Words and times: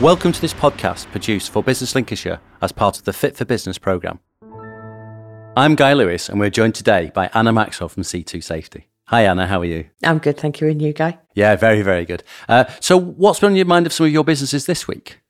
Welcome 0.00 0.32
to 0.32 0.40
this 0.40 0.54
podcast 0.54 1.10
produced 1.10 1.50
for 1.50 1.62
Business 1.62 1.94
Lincolnshire 1.94 2.40
as 2.62 2.72
part 2.72 2.96
of 2.96 3.04
the 3.04 3.12
Fit 3.12 3.36
for 3.36 3.44
Business 3.44 3.76
programme. 3.76 4.18
I'm 5.58 5.74
Guy 5.74 5.92
Lewis, 5.92 6.30
and 6.30 6.40
we're 6.40 6.48
joined 6.48 6.74
today 6.74 7.10
by 7.14 7.28
Anna 7.34 7.52
Maxwell 7.52 7.90
from 7.90 8.02
C2 8.04 8.42
Safety. 8.42 8.88
Hi, 9.08 9.26
Anna, 9.26 9.46
how 9.46 9.60
are 9.60 9.66
you? 9.66 9.90
I'm 10.02 10.16
good, 10.16 10.38
thank 10.38 10.58
you. 10.62 10.68
And 10.68 10.80
you, 10.80 10.94
Guy? 10.94 11.18
Yeah, 11.34 11.54
very, 11.56 11.82
very 11.82 12.06
good. 12.06 12.22
Uh, 12.48 12.64
so, 12.80 12.96
what's 12.98 13.40
been 13.40 13.50
on 13.50 13.56
your 13.56 13.66
mind 13.66 13.84
of 13.84 13.92
some 13.92 14.06
of 14.06 14.12
your 14.12 14.24
businesses 14.24 14.64
this 14.64 14.88
week? 14.88 15.20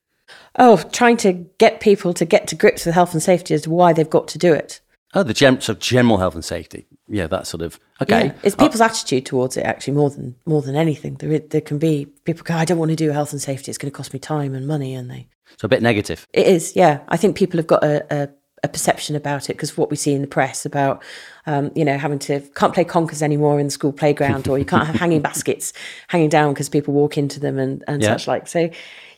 Oh, 0.57 0.77
trying 0.93 1.17
to 1.19 1.33
get 1.33 1.81
people 1.81 2.15
to 2.15 2.25
get 2.25 2.47
to 2.47 2.55
grips 2.55 2.87
with 2.87 2.95
health 2.95 3.13
and 3.13 3.23
safety 3.23 3.55
as 3.55 3.63
to 3.63 3.71
why 3.71 3.93
they've 3.93 4.09
got 4.09 4.29
to 4.29 4.39
do 4.39 4.53
it. 4.53 4.81
Oh, 5.15 5.25
the 5.25 5.35
gem- 5.35 5.61
so 5.61 5.75
general 5.75 6.19
health 6.19 6.37
and 6.37 6.45
safety. 6.45 6.87
Yeah, 7.11 7.27
that 7.27 7.47
sort 7.49 7.63
of 7.63 7.79
okay. 8.01 8.27
Yeah, 8.27 8.33
it's 8.45 8.55
people's 8.55 8.81
uh, 8.81 8.85
attitude 8.85 9.27
towards 9.27 9.57
it 9.57 9.63
actually 9.63 9.95
more 9.95 10.11
than 10.11 10.37
more 10.47 10.63
than 10.63 10.77
anything. 10.77 11.15
There, 11.17 11.41
there 11.41 11.61
can 11.61 11.79
be 11.79 12.07
people 12.25 12.45
go, 12.45 12.55
I 12.55 12.65
don't 12.65 12.79
want 12.79 12.91
to 12.91 12.97
do 12.97 13.11
health 13.11 13.33
and 13.33 13.43
safety. 13.43 13.71
It's 13.71 13.79
going 13.79 13.91
to 13.91 13.97
cost 13.97 14.13
me 14.13 14.21
time 14.21 14.55
and 14.55 14.67
money, 14.67 14.95
and 14.95 15.11
they. 15.11 15.29
So 15.59 15.67
a 15.67 15.69
bit 15.69 15.83
negative. 15.83 16.27
It 16.33 16.47
is, 16.47 16.77
yeah. 16.77 17.01
I 17.09 17.17
think 17.17 17.37
people 17.37 17.59
have 17.59 17.67
got 17.67 17.83
a, 17.83 18.07
a, 18.15 18.29
a 18.63 18.69
perception 18.69 19.17
about 19.17 19.51
it 19.51 19.55
because 19.55 19.77
what 19.77 19.91
we 19.91 19.97
see 19.97 20.15
in 20.15 20.21
the 20.21 20.29
press 20.29 20.65
about, 20.65 21.03
um, 21.47 21.73
you 21.75 21.85
know, 21.85 21.99
having 21.99 22.21
to 22.21 22.41
can't 22.55 22.73
play 22.73 22.85
conkers 22.85 23.23
anymore 23.23 23.59
in 23.59 23.67
the 23.67 23.73
school 23.73 23.93
playground, 23.93 24.47
or 24.47 24.57
you 24.57 24.65
can't 24.65 24.87
have 24.87 24.95
hanging 24.95 25.21
baskets 25.31 25.73
hanging 26.07 26.29
down 26.29 26.55
because 26.55 26.69
people 26.69 26.95
walk 26.95 27.19
into 27.19 27.41
them 27.41 27.59
and 27.59 27.83
and 27.89 28.03
yeah. 28.03 28.11
such 28.11 28.29
like. 28.29 28.47
So, 28.47 28.71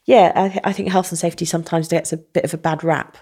yeah, 0.06 0.32
I, 0.34 0.70
I 0.70 0.72
think 0.72 0.88
health 0.88 1.10
and 1.10 1.18
safety 1.18 1.44
sometimes 1.44 1.88
gets 1.88 2.10
a 2.10 2.16
bit 2.16 2.44
of 2.44 2.54
a 2.54 2.58
bad 2.58 2.82
rap. 2.82 3.18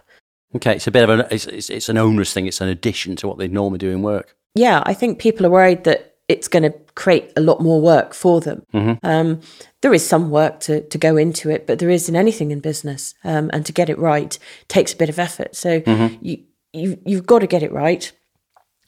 Okay, 0.55 0.77
it's 0.77 0.87
a 0.87 0.93
bit 0.93 1.09
of 1.09 1.11
a 1.11 1.35
it's, 1.35 1.47
it's, 1.47 1.71
it's 1.71 1.89
an 1.89 1.99
onerous 1.99 2.33
thing. 2.33 2.47
It's 2.47 2.61
an 2.61 2.69
addition 2.69 3.17
to 3.17 3.27
what 3.27 3.39
they 3.39 3.49
normally 3.49 3.79
do 3.79 3.91
in 3.91 4.03
work. 4.03 4.37
Yeah, 4.55 4.83
I 4.85 4.95
think 4.95 5.19
people 5.19 5.47
are 5.47 5.51
worried 5.51 5.85
that 5.85 6.17
it's 6.29 6.49
going 6.49 6.63
to 6.63 6.73
create 6.95 7.33
a 7.37 7.41
lot 7.41 7.61
more 7.61 7.81
work 7.81 8.15
for 8.15 8.41
them. 8.41 8.65
Mm-hmm. 8.73 9.05
Um, 9.05 9.41
there 9.81 9.93
is 9.93 10.07
some 10.07 10.31
work 10.31 10.61
to, 10.61 10.83
to 10.83 10.99
go 10.99 11.17
into 11.17 11.51
it, 11.51 11.67
but 11.67 11.79
there 11.79 11.91
is 11.91 12.09
in 12.09 12.17
anything 12.17 12.51
in 12.51 12.61
business, 12.61 13.15
um, 13.25 13.51
and 13.53 13.67
to 13.67 13.73
get 13.73 13.91
it 13.91 13.99
right 13.99 14.39
takes 14.69 14.93
a 14.93 14.97
bit 14.97 15.09
of 15.09 15.19
effort. 15.19 15.57
So 15.57 15.81
mm-hmm. 15.81 16.17
you, 16.21 16.45
you 16.73 16.99
you've 17.05 17.27
got 17.27 17.41
to 17.41 17.47
get 17.47 17.63
it 17.63 17.73
right. 17.73 18.13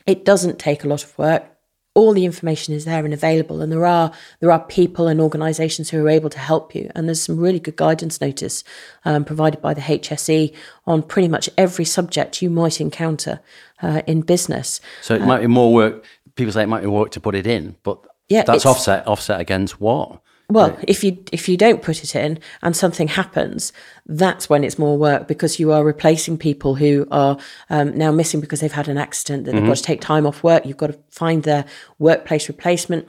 It 0.06 0.24
doesn't 0.24 0.58
take 0.58 0.84
a 0.84 0.88
lot 0.88 1.02
of 1.04 1.16
work 1.18 1.52
all 1.94 2.14
the 2.14 2.24
information 2.24 2.72
is 2.72 2.86
there 2.86 3.04
and 3.04 3.12
available 3.12 3.60
and 3.60 3.70
there 3.70 3.84
are 3.84 4.12
there 4.40 4.50
are 4.50 4.64
people 4.64 5.08
and 5.08 5.20
organizations 5.20 5.90
who 5.90 6.04
are 6.04 6.08
able 6.08 6.30
to 6.30 6.38
help 6.38 6.74
you 6.74 6.90
and 6.94 7.06
there's 7.06 7.20
some 7.20 7.36
really 7.36 7.60
good 7.60 7.76
guidance 7.76 8.20
notice 8.20 8.64
um, 9.04 9.24
provided 9.24 9.60
by 9.60 9.74
the 9.74 9.80
hse 9.80 10.54
on 10.86 11.02
pretty 11.02 11.28
much 11.28 11.50
every 11.58 11.84
subject 11.84 12.40
you 12.40 12.48
might 12.48 12.80
encounter 12.80 13.40
uh, 13.82 14.02
in 14.06 14.20
business 14.20 14.80
so 15.00 15.14
it 15.14 15.22
might 15.22 15.40
be 15.40 15.46
more 15.46 15.72
work 15.72 16.04
people 16.34 16.52
say 16.52 16.62
it 16.62 16.68
might 16.68 16.82
be 16.82 16.86
work 16.86 17.10
to 17.10 17.20
put 17.20 17.34
it 17.34 17.46
in 17.46 17.76
but 17.82 17.98
yeah 18.28 18.42
that's 18.42 18.66
offset 18.66 19.06
offset 19.06 19.40
against 19.40 19.80
what 19.80 20.20
well, 20.52 20.78
if 20.86 21.02
you 21.02 21.16
if 21.32 21.48
you 21.48 21.56
don't 21.56 21.80
put 21.80 22.04
it 22.04 22.14
in 22.14 22.38
and 22.60 22.76
something 22.76 23.08
happens, 23.08 23.72
that's 24.04 24.50
when 24.50 24.64
it's 24.64 24.78
more 24.78 24.98
work 24.98 25.26
because 25.26 25.58
you 25.58 25.72
are 25.72 25.82
replacing 25.82 26.36
people 26.36 26.74
who 26.74 27.06
are 27.10 27.38
um, 27.70 27.96
now 27.96 28.12
missing 28.12 28.40
because 28.40 28.60
they've 28.60 28.70
had 28.70 28.86
an 28.86 28.98
accident 28.98 29.44
that 29.44 29.52
mm-hmm. 29.52 29.60
they've 29.60 29.70
got 29.70 29.76
to 29.78 29.82
take 29.82 30.02
time 30.02 30.26
off 30.26 30.42
work. 30.42 30.66
You've 30.66 30.76
got 30.76 30.88
to 30.88 30.98
find 31.10 31.44
their 31.44 31.64
workplace 31.98 32.48
replacement. 32.48 33.08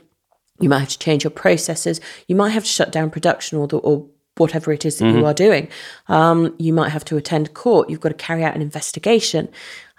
You 0.62 0.70
might 0.70 0.80
have 0.80 0.90
to 0.90 1.00
change 1.00 1.26
your 1.26 1.32
processes. 1.32 2.00
You 2.28 2.36
might 2.38 2.52
have 2.52 2.64
to 2.64 2.70
shut 2.70 2.94
down 2.94 3.10
production 3.10 3.58
or 3.58 3.68
the, 3.68 3.78
or 3.80 4.08
whatever 4.38 4.72
it 4.72 4.86
is 4.86 5.00
that 5.00 5.06
mm-hmm. 5.06 5.20
you 5.20 5.26
are 5.26 5.34
doing. 5.34 5.68
Um, 6.08 6.56
you 6.60 6.72
might 6.72 6.90
have 6.90 7.04
to 7.06 7.18
attend 7.18 7.54
court. 7.54 7.90
You've 7.90 8.00
got 8.00 8.10
to 8.10 8.16
carry 8.16 8.44
out 8.44 8.56
an 8.56 8.62
investigation. 8.62 9.50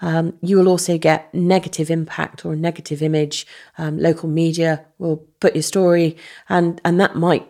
Um, 0.01 0.37
you 0.43 0.57
will 0.57 0.69
also 0.69 0.99
get 0.99 1.33
negative 1.33 1.91
impact 1.91 2.45
or 2.45 2.53
a 2.53 2.57
negative 2.57 3.03
image. 3.03 3.47
Um, 3.79 3.99
local 3.99 4.29
media 4.29 4.85
will 4.99 5.19
put 5.41 5.55
your 5.55 5.63
story, 5.63 6.17
and 6.49 6.81
and 6.85 7.01
that 7.01 7.15
might 7.17 7.47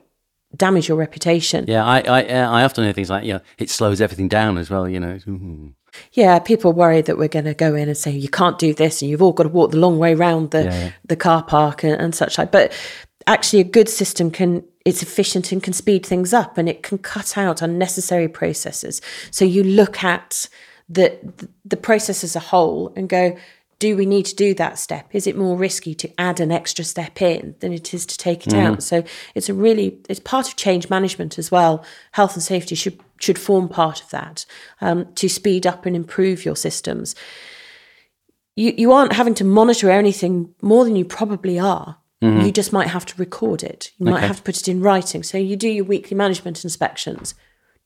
damage 0.56 0.88
your 0.88 0.96
reputation. 0.98 1.64
Yeah, 1.66 1.84
I 1.84 2.00
I, 2.00 2.20
I 2.22 2.64
often 2.64 2.84
hear 2.84 2.92
things 2.92 3.10
like, 3.10 3.24
you 3.24 3.34
know, 3.34 3.40
it 3.58 3.70
slows 3.70 4.00
everything 4.00 4.28
down 4.28 4.58
as 4.58 4.70
well. 4.70 4.88
You 4.88 5.00
know. 5.00 5.18
Yeah, 6.12 6.38
people 6.40 6.72
worry 6.72 7.02
that 7.02 7.18
we're 7.18 7.28
going 7.28 7.44
to 7.44 7.54
go 7.54 7.74
in 7.74 7.88
and 7.88 7.96
say 7.96 8.10
you 8.10 8.28
can't 8.28 8.58
do 8.58 8.74
this, 8.74 9.00
and 9.00 9.10
you've 9.10 9.22
all 9.22 9.32
got 9.32 9.44
to 9.44 9.48
walk 9.48 9.70
the 9.70 9.78
long 9.78 9.98
way 9.98 10.14
round 10.14 10.50
the 10.50 10.64
yeah, 10.64 10.78
yeah. 10.78 10.92
the 11.04 11.16
car 11.16 11.42
park 11.42 11.84
and, 11.84 12.00
and 12.00 12.14
such 12.14 12.36
like. 12.36 12.50
But 12.50 12.72
actually, 13.26 13.60
a 13.60 13.64
good 13.64 13.88
system 13.88 14.30
can 14.30 14.64
it's 14.84 15.02
efficient 15.02 15.50
and 15.50 15.62
can 15.62 15.72
speed 15.72 16.04
things 16.04 16.32
up, 16.32 16.58
and 16.58 16.68
it 16.68 16.82
can 16.82 16.98
cut 16.98 17.38
out 17.38 17.62
unnecessary 17.62 18.28
processes. 18.28 19.00
So 19.30 19.44
you 19.44 19.64
look 19.64 20.04
at 20.04 20.48
the 20.88 21.18
the 21.64 21.76
process 21.76 22.22
as 22.24 22.36
a 22.36 22.40
whole 22.40 22.92
and 22.96 23.08
go 23.08 23.36
do 23.80 23.96
we 23.96 24.06
need 24.06 24.24
to 24.24 24.34
do 24.34 24.54
that 24.54 24.78
step? 24.78 25.08
Is 25.12 25.26
it 25.26 25.36
more 25.36 25.56
risky 25.56 25.94
to 25.96 26.10
add 26.18 26.40
an 26.40 26.52
extra 26.52 26.84
step 26.84 27.20
in 27.20 27.54
than 27.60 27.72
it 27.72 27.92
is 27.92 28.06
to 28.06 28.16
take 28.16 28.46
it 28.46 28.52
mm. 28.52 28.58
out? 28.58 28.82
So 28.82 29.04
it's 29.34 29.48
a 29.48 29.54
really 29.54 29.98
it's 30.08 30.20
part 30.20 30.48
of 30.48 30.56
change 30.56 30.88
management 30.88 31.38
as 31.38 31.50
well. 31.50 31.84
Health 32.12 32.34
and 32.34 32.42
safety 32.42 32.74
should 32.74 32.98
should 33.20 33.38
form 33.38 33.68
part 33.68 34.02
of 34.02 34.10
that 34.10 34.46
um, 34.80 35.12
to 35.14 35.28
speed 35.28 35.66
up 35.66 35.86
and 35.86 35.96
improve 35.96 36.44
your 36.44 36.56
systems. 36.56 37.14
You 38.56 38.72
you 38.76 38.92
aren't 38.92 39.12
having 39.12 39.34
to 39.34 39.44
monitor 39.44 39.90
anything 39.90 40.54
more 40.62 40.84
than 40.84 40.96
you 40.96 41.04
probably 41.04 41.58
are. 41.58 41.98
Mm-hmm. 42.22 42.46
you 42.46 42.52
just 42.52 42.72
might 42.72 42.88
have 42.88 43.04
to 43.04 43.14
record 43.18 43.62
it. 43.62 43.90
You 43.98 44.06
okay. 44.06 44.12
might 44.12 44.26
have 44.26 44.36
to 44.36 44.42
put 44.42 44.56
it 44.56 44.66
in 44.66 44.80
writing. 44.80 45.22
So 45.22 45.36
you 45.36 45.56
do 45.56 45.68
your 45.68 45.84
weekly 45.84 46.16
management 46.16 46.64
inspections. 46.64 47.34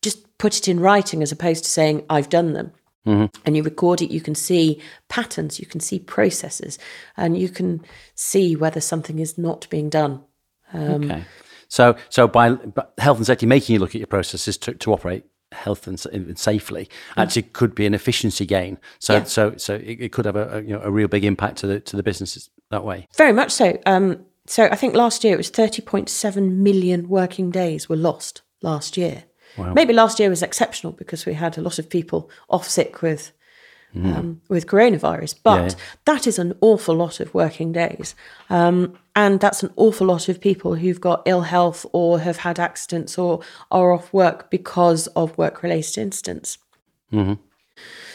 Just 0.00 0.38
put 0.38 0.56
it 0.56 0.69
in 0.69 0.78
writing 0.78 1.22
as 1.22 1.32
opposed 1.32 1.64
to 1.64 1.70
saying 1.70 2.04
i've 2.08 2.28
done 2.28 2.53
them 2.53 2.72
Mm-hmm. 3.08 3.42
And 3.46 3.56
you 3.56 3.62
record 3.62 4.02
it, 4.02 4.10
you 4.10 4.20
can 4.20 4.34
see 4.34 4.80
patterns, 5.08 5.58
you 5.58 5.66
can 5.66 5.80
see 5.80 5.98
processes, 5.98 6.78
and 7.16 7.38
you 7.38 7.48
can 7.48 7.82
see 8.14 8.54
whether 8.54 8.80
something 8.80 9.19
is 9.19 9.38
not 9.38 9.66
being 9.70 9.88
done. 9.88 10.22
Um, 10.72 11.04
okay. 11.04 11.24
So, 11.69 11.96
so 12.08 12.28
by, 12.28 12.56
health 12.98 13.19
and 13.19 13.26
safety 13.26 13.46
making 13.46 13.74
you 13.74 13.80
look 13.80 13.94
at 13.94 14.00
your 14.00 14.06
processes 14.06 14.56
to, 14.58 14.74
to 14.74 14.92
operate 14.92 15.24
health 15.52 15.86
and, 15.86 16.04
and 16.12 16.38
safely 16.38 16.88
actually 17.16 17.42
could 17.42 17.74
be 17.74 17.86
an 17.86 17.94
efficiency 17.94 18.44
gain. 18.44 18.78
So, 18.98 19.14
yeah. 19.14 19.25
so, 19.25 19.56
so 19.56 19.75
it, 19.76 20.00
it, 20.00 20.12
could 20.12 20.26
have 20.26 20.36
a, 20.36 20.58
a, 20.58 20.60
you 20.60 20.75
know 20.75 20.80
a 20.82 20.90
real 20.90 21.08
big 21.08 21.25
impact 21.25 21.58
to 21.58 21.66
the 21.66 21.80
to 21.80 21.96
the 21.96 22.02
businesses 22.02 22.50
that 22.70 22.84
way. 22.84 23.08
Very 23.16 23.32
much 23.32 23.50
so. 23.52 23.78
Um, 23.86 24.26
so 24.46 24.64
I 24.64 24.76
think 24.76 24.94
last 24.94 25.25
year 25.25 25.34
it 25.34 25.38
was 25.38 25.50
thirty 25.50 25.82
point 25.82 26.08
seven 26.08 26.62
million 26.62 27.08
working 27.08 27.50
days 27.50 27.88
were 27.88 27.96
lost 27.96 28.42
last 28.62 28.96
year. 28.96 29.25
Wow. 29.56 29.72
Maybe 29.72 29.92
last 29.92 30.20
year 30.20 30.31
was 30.31 30.42
exceptional 30.42 30.92
because 30.92 31.26
we 31.26 31.34
had 31.34 31.59
a 31.59 31.60
lot 31.60 31.78
of 31.78 31.88
people 31.88 32.31
off 32.48 32.69
sick 32.69 33.03
with 33.03 33.32
mm. 33.94 34.16
um, 34.16 34.41
with 34.48 34.66
coronavirus, 34.66 35.36
but 35.42 35.72
yeah. 35.72 35.78
that 36.04 36.26
is 36.26 36.38
an 36.38 36.54
awful 36.60 36.94
lot 36.94 37.20
of 37.20 37.32
working 37.34 37.72
days, 37.72 38.14
um, 38.50 38.98
and 39.16 39.41
that's 39.41 39.62
an 39.62 39.72
awful 39.76 40.06
lot 40.06 40.28
of 40.28 40.41
people 40.41 40.75
who've 40.75 41.00
got 41.00 41.22
ill 41.26 41.42
health 41.42 41.87
or 41.92 42.20
have 42.20 42.38
had 42.38 42.58
accidents 42.58 43.19
or 43.19 43.41
are 43.70 43.92
off 43.92 44.12
work 44.12 44.50
because 44.50 45.06
of 45.08 45.37
work 45.38 45.62
related 45.62 45.98
incidents. 45.98 46.58
Mm-hmm. 47.12 47.34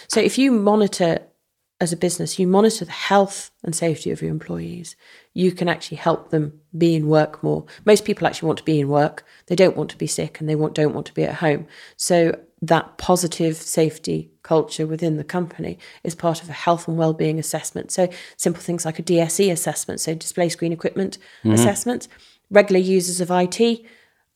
So 0.07 0.19
if 0.19 0.37
you 0.37 0.51
monitor 0.51 1.19
as 1.83 1.91
a 1.91 1.97
business, 1.97 2.39
you 2.39 2.47
monitor 2.47 2.85
the 2.85 2.91
health 2.91 3.51
and 3.63 3.75
safety 3.75 4.09
of 4.09 4.21
your 4.21 4.31
employees, 4.31 4.95
you 5.33 5.51
can 5.51 5.67
actually 5.67 5.97
help 5.97 6.29
them 6.29 6.59
be 6.77 6.95
in 6.95 7.07
work 7.07 7.43
more. 7.43 7.65
Most 7.85 8.05
people 8.05 8.25
actually 8.25 8.47
want 8.47 8.59
to 8.59 8.65
be 8.65 8.79
in 8.79 8.87
work. 8.87 9.25
They 9.47 9.55
don't 9.55 9.75
want 9.75 9.89
to 9.91 9.97
be 9.97 10.07
sick 10.07 10.39
and 10.39 10.49
they 10.49 10.55
want, 10.55 10.73
don't 10.73 10.93
want 10.93 11.05
to 11.07 11.13
be 11.13 11.25
at 11.25 11.35
home. 11.35 11.67
So 11.97 12.39
that 12.61 12.97
positive 12.97 13.57
safety 13.57 14.31
culture 14.43 14.87
within 14.87 15.17
the 15.17 15.23
company 15.25 15.77
is 16.05 16.15
part 16.15 16.41
of 16.41 16.49
a 16.49 16.53
health 16.53 16.87
and 16.87 16.97
well-being 16.97 17.37
assessment. 17.37 17.91
So 17.91 18.07
simple 18.37 18.61
things 18.61 18.85
like 18.85 18.99
a 18.99 19.03
DSE 19.03 19.51
assessment, 19.51 19.99
so 19.99 20.15
display 20.15 20.47
screen 20.47 20.71
equipment 20.71 21.17
mm-hmm. 21.39 21.51
assessment, 21.51 22.07
regular 22.49 22.79
users 22.79 23.19
of 23.19 23.29
IT, 23.29 23.85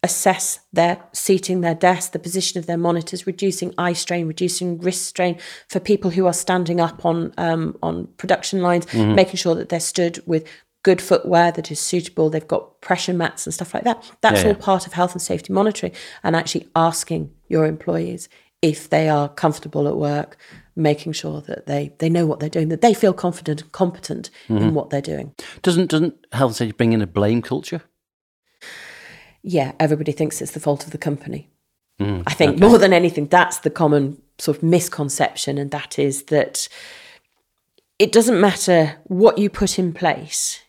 assess 0.08 0.60
their 0.74 1.04
seating, 1.14 1.62
their 1.62 1.76
desk, 1.76 2.14
the 2.14 2.20
position 2.20 2.58
of 2.58 2.66
their 2.66 2.78
monitors, 2.78 3.28
reducing 3.28 3.74
eye 3.78 3.94
strain, 3.94 4.28
reducing 4.28 4.80
wrist 4.80 5.06
strain 5.06 5.38
for 5.68 5.80
people 5.80 6.12
who 6.12 6.26
are 6.26 6.34
standing 6.34 6.80
up 6.80 7.06
on 7.06 7.34
um, 7.38 7.78
on 7.84 8.08
production 8.18 8.62
lines, 8.62 8.86
mm-hmm. 8.88 9.16
making 9.16 9.36
sure 9.36 9.56
that 9.56 9.70
they're 9.70 9.80
stood 9.80 10.16
with 10.26 10.48
good 10.84 11.02
footwear 11.02 11.52
that 11.52 11.70
is 11.70 11.80
suitable. 11.80 12.30
They've 12.30 12.48
got 12.48 12.80
pressure 12.80 13.14
mats 13.14 13.46
and 13.46 13.54
stuff 13.54 13.74
like 13.74 13.84
that. 13.84 14.10
That's 14.22 14.42
yeah, 14.42 14.50
all 14.50 14.56
yeah. 14.56 14.66
part 14.66 14.88
of 14.88 14.94
health 14.94 15.12
and 15.12 15.22
safety 15.22 15.52
monitoring 15.52 15.92
and 16.24 16.36
actually 16.36 16.68
asking 16.76 17.32
your 17.50 17.66
employees 17.66 18.30
if 18.62 18.90
they 18.90 19.10
are 19.10 19.28
comfortable 19.30 19.88
at 19.88 19.98
work, 19.98 20.38
making 20.76 21.12
sure 21.12 21.42
that 21.42 21.66
they, 21.66 21.94
they 22.00 22.10
know 22.10 22.26
what 22.26 22.40
they're 22.40 22.50
doing, 22.50 22.70
that 22.70 22.82
they 22.82 22.94
feel 22.94 23.14
confident 23.14 23.62
and 23.62 23.72
competent 23.72 24.30
mm-hmm. 24.48 24.64
in 24.64 24.74
what 24.74 24.90
they're 24.90 25.02
doing. 25.02 25.34
Doesn't 25.62 25.90
doesn't 25.90 26.16
health 26.32 26.52
and 26.52 26.56
safety 26.56 26.72
bring 26.72 26.94
in 26.94 27.02
a 27.02 27.08
blame 27.08 27.42
culture? 27.42 27.82
Yeah, 29.48 29.72
everybody 29.80 30.12
thinks 30.12 30.42
it's 30.42 30.52
the 30.52 30.60
fault 30.60 30.84
of 30.84 30.92
the 30.92 30.98
company. 30.98 31.50
Mm, 32.02 32.24
I 32.28 32.34
think 32.34 32.58
okay. 32.58 32.68
more 32.68 32.78
than 32.78 32.92
anything, 32.92 33.28
that's 33.28 33.60
the 33.60 33.70
common 33.70 34.22
sort 34.38 34.58
of 34.58 34.64
misconception, 34.64 35.58
and 35.58 35.72
that 35.72 35.98
is 35.98 36.24
that 36.24 36.68
it 37.98 38.12
doesn't 38.12 38.42
matter 38.42 38.98
what 39.06 39.38
you 39.38 39.50
put 39.50 39.80
in 39.80 39.94
place. 39.94 40.60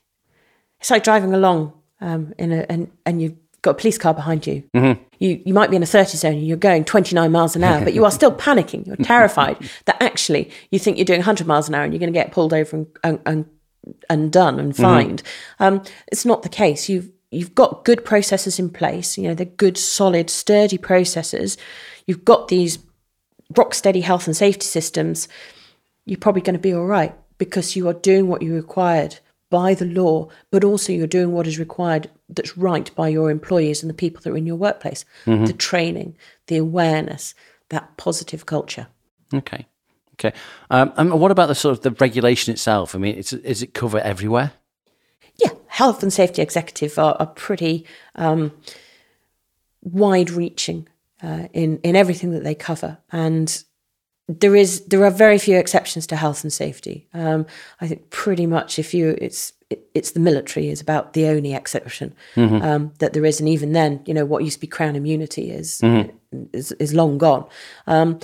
It's 0.79 0.91
like 0.91 1.03
driving 1.03 1.35
along 1.35 1.73
um, 2.01 2.33
in 2.39 2.53
a 2.53 2.67
and, 2.71 2.91
and 3.05 3.21
you've 3.21 3.35
got 3.63 3.73
a 3.73 3.75
police 3.75 3.99
car 3.99 4.15
behind 4.15 4.47
you. 4.47 4.63
Mm-hmm. 4.75 5.03
You 5.19 5.43
you 5.45 5.53
might 5.53 5.71
be 5.71 5.77
in 5.77 5.83
a 5.83 5.87
30 5.87 6.17
zone 6.17 6.35
and 6.35 6.47
you're 6.47 6.57
going 6.57 6.85
29 6.85 7.33
miles 7.33 7.57
an 7.57 7.65
hour, 7.65 7.83
but 7.83 7.95
you 7.95 8.05
are 8.05 8.13
still 8.13 8.33
panicking. 8.47 8.87
You're 8.87 8.97
terrified 8.97 9.59
that 9.87 10.01
actually 10.01 10.53
you 10.71 10.79
think 10.79 10.99
you're 10.99 11.05
doing 11.05 11.21
100 11.21 11.49
miles 11.49 11.69
an 11.69 11.75
hour 11.75 11.83
and 11.83 11.93
you're 11.93 11.99
going 11.99 12.13
to 12.13 12.19
get 12.19 12.31
pulled 12.31 12.55
over 12.55 12.77
and, 12.77 12.87
and, 13.03 13.21
and, 13.27 13.47
and 14.09 14.33
done 14.33 14.61
and 14.61 14.73
mm-hmm. 14.73 14.83
fined. 14.83 15.23
Mm-hmm. 15.25 15.65
Um, 15.65 15.83
it's 16.13 16.25
not 16.25 16.45
the 16.45 16.49
case. 16.49 16.89
You've 16.89 17.11
you've 17.31 17.55
got 17.55 17.85
good 17.85 18.05
processes 18.05 18.59
in 18.59 18.71
place. 18.71 19.19
You 19.19 19.29
know, 19.29 19.35
they're 19.35 19.47
good, 19.47 19.77
solid, 19.77 20.31
sturdy 20.31 20.79
processes. 20.79 21.57
You've 22.07 22.25
got 22.25 22.49
these 22.49 22.79
rock 23.57 23.75
steady 23.75 24.01
health 24.01 24.27
and 24.27 24.37
safety 24.37 24.67
systems. 24.67 25.29
You're 26.05 26.19
probably 26.19 26.43
going 26.43 26.55
to 26.55 26.61
be 26.61 26.75
all 26.75 26.87
right 26.87 27.15
because 27.39 27.77
you 27.77 27.89
are 27.89 27.95
doing 27.95 28.29
what 28.29 28.43
you're 28.43 28.57
required 28.57 29.19
by 29.51 29.75
the 29.75 29.87
law, 29.87 30.29
but 30.51 30.65
also 30.65 30.93
you're 30.93 31.07
doing 31.07 31.33
what 31.33 31.47
is 31.47 31.59
required 31.59 32.11
that's 32.29 32.59
right 32.59 32.95
by 32.95 33.09
your 33.09 33.31
employees 33.31 33.83
and 33.83 33.89
the 33.89 33.95
people 33.95 34.21
that 34.23 34.31
are 34.31 34.37
in 34.37 34.47
your 34.47 34.57
workplace. 34.57 35.05
Mm-hmm. 35.25 35.47
The 35.47 35.53
training, 35.55 36.17
the 36.49 36.59
awareness, 36.59 37.35
that 37.71 37.97
positive 37.97 38.47
culture. 38.47 38.89
Okay. 39.33 39.67
Okay. 40.15 40.37
Um, 40.71 40.93
and 40.97 41.13
what 41.21 41.31
about 41.31 41.47
the 41.47 41.55
sort 41.55 41.77
of 41.77 41.83
the 41.83 41.93
regulation 41.93 42.53
itself? 42.53 42.95
I 42.95 42.99
mean, 42.99 43.15
is, 43.15 43.33
is 43.33 43.63
it 43.63 43.73
cover 43.73 43.99
everywhere? 43.99 44.53
Health 45.79 46.03
and 46.03 46.13
safety 46.13 46.43
executive 46.43 46.99
are, 46.99 47.17
are 47.21 47.33
pretty 47.47 47.87
um, 48.17 48.51
wide-reaching 49.83 50.89
uh, 51.23 51.47
in 51.53 51.79
in 51.83 51.95
everything 51.95 52.33
that 52.33 52.43
they 52.43 52.55
cover, 52.55 52.99
and 53.13 53.65
there 54.41 54.57
is 54.57 54.87
there 54.87 55.05
are 55.05 55.11
very 55.11 55.39
few 55.39 55.57
exceptions 55.57 56.07
to 56.07 56.17
health 56.17 56.45
and 56.45 56.53
safety. 56.53 57.07
Um, 57.15 57.47
I 57.81 57.87
think 57.89 58.11
pretty 58.11 58.47
much 58.47 58.79
if 58.79 58.93
you 58.93 59.17
it's 59.21 59.53
it, 59.71 59.89
it's 59.95 60.11
the 60.13 60.21
military 60.21 60.69
is 60.69 60.81
about 60.81 61.13
the 61.13 61.27
only 61.27 61.55
exception 61.55 62.13
mm-hmm. 62.35 62.63
um, 62.63 62.93
that 62.99 63.13
there 63.13 63.29
is, 63.29 63.41
and 63.41 63.49
even 63.49 63.73
then, 63.73 64.01
you 64.05 64.15
know 64.15 64.27
what 64.27 64.43
used 64.43 64.57
to 64.57 64.67
be 64.67 64.77
crown 64.77 64.97
immunity 64.97 65.51
is 65.51 65.81
mm-hmm. 65.81 66.11
is, 66.53 66.73
is 66.73 66.93
long 66.93 67.19
gone. 67.19 67.47
Um, 67.87 68.19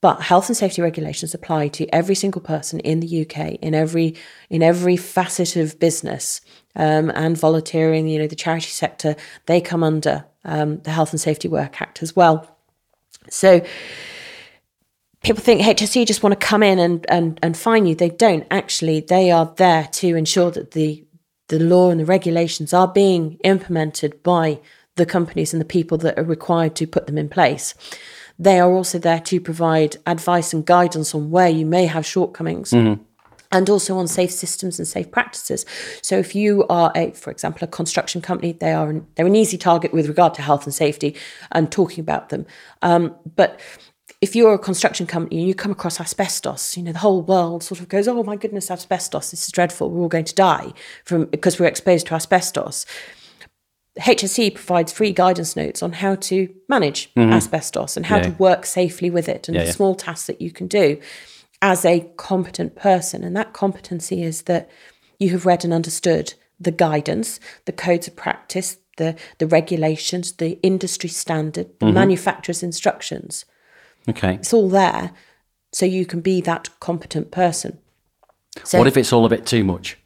but 0.00 0.22
health 0.22 0.48
and 0.48 0.56
safety 0.56 0.80
regulations 0.80 1.34
apply 1.34 1.68
to 1.68 1.86
every 1.94 2.14
single 2.14 2.40
person 2.40 2.80
in 2.80 3.00
the 3.00 3.22
UK 3.22 3.54
in 3.54 3.74
every 3.74 4.16
in 4.48 4.62
every 4.62 4.96
facet 4.96 5.56
of 5.56 5.78
business 5.78 6.40
um, 6.76 7.10
and 7.14 7.36
volunteering. 7.36 8.08
You 8.08 8.20
know 8.20 8.26
the 8.26 8.36
charity 8.36 8.70
sector 8.70 9.16
they 9.46 9.60
come 9.60 9.82
under 9.82 10.24
um, 10.44 10.78
the 10.80 10.90
Health 10.90 11.12
and 11.12 11.20
Safety 11.20 11.48
Work 11.48 11.80
Act 11.80 12.02
as 12.02 12.14
well. 12.14 12.56
So 13.28 13.62
people 15.22 15.42
think 15.42 15.60
HSE 15.60 16.06
just 16.06 16.22
want 16.22 16.38
to 16.38 16.46
come 16.46 16.62
in 16.62 16.78
and, 16.78 17.04
and, 17.08 17.38
and 17.42 17.56
fine 17.56 17.86
you. 17.86 17.94
They 17.94 18.10
don't. 18.10 18.46
Actually, 18.50 19.00
they 19.00 19.30
are 19.30 19.52
there 19.56 19.88
to 19.92 20.16
ensure 20.16 20.50
that 20.50 20.72
the, 20.72 21.04
the 21.48 21.58
law 21.58 21.90
and 21.90 22.00
the 22.00 22.04
regulations 22.04 22.72
are 22.72 22.88
being 22.88 23.38
implemented 23.44 24.22
by 24.22 24.60
the 24.96 25.06
companies 25.06 25.52
and 25.52 25.60
the 25.60 25.66
people 25.66 25.98
that 25.98 26.18
are 26.18 26.24
required 26.24 26.74
to 26.76 26.86
put 26.86 27.06
them 27.06 27.18
in 27.18 27.28
place. 27.28 27.74
They 28.38 28.60
are 28.60 28.70
also 28.70 28.98
there 28.98 29.20
to 29.20 29.40
provide 29.40 29.96
advice 30.06 30.52
and 30.52 30.64
guidance 30.64 31.14
on 31.14 31.30
where 31.30 31.48
you 31.48 31.66
may 31.66 31.86
have 31.86 32.06
shortcomings. 32.06 32.70
Mm-hmm 32.70 33.02
and 33.50 33.70
also 33.70 33.96
on 33.96 34.06
safe 34.06 34.30
systems 34.30 34.78
and 34.78 34.86
safe 34.86 35.10
practices. 35.10 35.64
So 36.02 36.18
if 36.18 36.34
you 36.34 36.66
are 36.68 36.92
a, 36.94 37.12
for 37.12 37.30
example, 37.30 37.64
a 37.64 37.66
construction 37.66 38.20
company, 38.20 38.52
they 38.52 38.72
are 38.72 38.90
an, 38.90 39.06
they're 39.14 39.26
an 39.26 39.36
easy 39.36 39.56
target 39.56 39.92
with 39.92 40.06
regard 40.06 40.34
to 40.34 40.42
health 40.42 40.64
and 40.64 40.74
safety 40.74 41.16
and 41.52 41.70
talking 41.72 42.02
about 42.02 42.28
them. 42.28 42.46
Um, 42.82 43.14
but 43.36 43.58
if 44.20 44.34
you're 44.34 44.54
a 44.54 44.58
construction 44.58 45.06
company 45.06 45.38
and 45.38 45.48
you 45.48 45.54
come 45.54 45.70
across 45.70 46.00
asbestos, 46.00 46.76
you 46.76 46.82
know, 46.82 46.92
the 46.92 46.98
whole 46.98 47.22
world 47.22 47.62
sort 47.62 47.80
of 47.80 47.88
goes, 47.88 48.08
oh 48.08 48.22
my 48.22 48.36
goodness, 48.36 48.70
asbestos, 48.70 49.30
this 49.30 49.46
is 49.46 49.52
dreadful. 49.52 49.90
We're 49.90 50.02
all 50.02 50.08
going 50.08 50.24
to 50.24 50.34
die 50.34 50.72
from 51.04 51.26
because 51.26 51.60
we're 51.60 51.66
exposed 51.66 52.08
to 52.08 52.14
asbestos. 52.14 52.84
HSE 53.98 54.54
provides 54.54 54.92
free 54.92 55.12
guidance 55.12 55.56
notes 55.56 55.82
on 55.82 55.92
how 55.92 56.14
to 56.16 56.52
manage 56.68 57.12
mm-hmm. 57.14 57.32
asbestos 57.32 57.96
and 57.96 58.06
how 58.06 58.16
yeah. 58.16 58.22
to 58.22 58.30
work 58.32 58.64
safely 58.64 59.10
with 59.10 59.28
it 59.28 59.48
and 59.48 59.56
yeah, 59.56 59.64
the 59.64 59.72
small 59.72 59.94
tasks 59.94 60.26
that 60.26 60.40
you 60.40 60.50
can 60.50 60.66
do 60.66 61.00
as 61.60 61.84
a 61.84 62.08
competent 62.16 62.76
person. 62.76 63.24
And 63.24 63.36
that 63.36 63.52
competency 63.52 64.22
is 64.22 64.42
that 64.42 64.70
you 65.18 65.30
have 65.30 65.46
read 65.46 65.64
and 65.64 65.72
understood 65.72 66.34
the 66.60 66.70
guidance, 66.70 67.40
the 67.64 67.72
codes 67.72 68.06
of 68.06 68.16
practice, 68.16 68.78
the, 68.96 69.16
the 69.38 69.46
regulations, 69.46 70.32
the 70.32 70.60
industry 70.62 71.08
standard, 71.08 71.66
the 71.78 71.86
mm-hmm. 71.86 71.94
manufacturer's 71.94 72.62
instructions. 72.62 73.44
Okay. 74.08 74.34
It's 74.34 74.52
all 74.52 74.68
there 74.68 75.12
so 75.72 75.86
you 75.86 76.06
can 76.06 76.20
be 76.20 76.40
that 76.42 76.68
competent 76.80 77.30
person. 77.30 77.78
So, 78.64 78.78
what 78.78 78.86
if 78.86 78.96
it's 78.96 79.12
all 79.12 79.24
a 79.24 79.28
bit 79.28 79.46
too 79.46 79.64
much? 79.64 79.98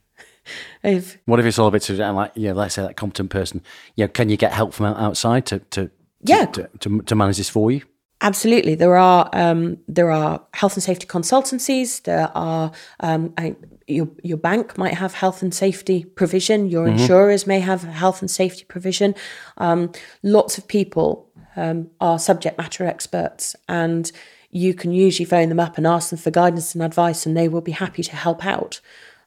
If 0.83 1.19
what 1.27 1.39
if 1.39 1.47
it's 1.47 1.59
all 1.59 1.69
a 1.69 1.71
bit 1.71 1.83
too 1.83 1.95
like 1.95 2.33
yeah, 2.35 2.53
let's 2.53 2.75
say 2.75 2.83
that 2.83 2.97
competent 2.97 3.31
person, 3.31 3.63
yeah, 3.95 4.09
can 4.09 4.29
you 4.29 4.37
get 4.37 4.53
help 4.53 4.75
from 4.75 4.87
outside 4.87 5.47
to 5.47 5.61
to 5.71 5.91
yeah 6.23 6.47
to, 6.47 6.69
to, 6.81 7.01
to 7.03 7.15
manage 7.15 7.37
this 7.37 7.49
for 7.49 7.71
you? 7.71 7.83
Absolutely, 8.21 8.77
there 8.77 8.97
are 8.97 9.29
um, 9.33 9.79
there 9.89 10.11
are 10.11 10.45
health 10.55 10.75
and 10.75 10.83
safety 10.83 11.07
consultancies. 11.07 12.03
There 12.03 12.31
are 12.37 12.71
um, 13.01 13.35
I, 13.37 13.57
your 13.89 14.09
your 14.23 14.37
bank 14.37 14.79
might 14.79 14.95
have 14.95 15.15
health 15.15 15.43
and 15.43 15.53
safety 15.53 16.05
provision. 16.05 16.69
Your 16.69 16.87
mm-hmm. 16.87 16.99
insurers 16.99 17.47
may 17.47 17.61
have 17.61 17.83
health 17.83 18.23
and 18.23 18.31
safety 18.31 18.65
provision. 18.65 19.15
Um, 19.59 19.91
lots 20.23 20.57
of 20.57 20.69
people 20.69 21.29
um, 21.57 21.91
are 22.01 22.19
subject 22.19 22.59
matter 22.59 22.87
experts, 22.87 23.57
and 23.69 24.11
you 24.51 24.73
can 24.75 24.93
usually 24.93 25.27
phone 25.27 25.49
them 25.49 25.59
up 25.61 25.77
and 25.77 25.87
ask 25.87 26.11
them 26.11 26.19
for 26.19 26.31
guidance 26.31 26.75
and 26.75 26.83
advice, 26.85 27.27
and 27.27 27.37
they 27.37 27.49
will 27.49 27.61
be 27.61 27.73
happy 27.73 28.03
to 28.05 28.15
help 28.15 28.47
out. 28.47 28.81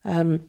Um, 0.06 0.42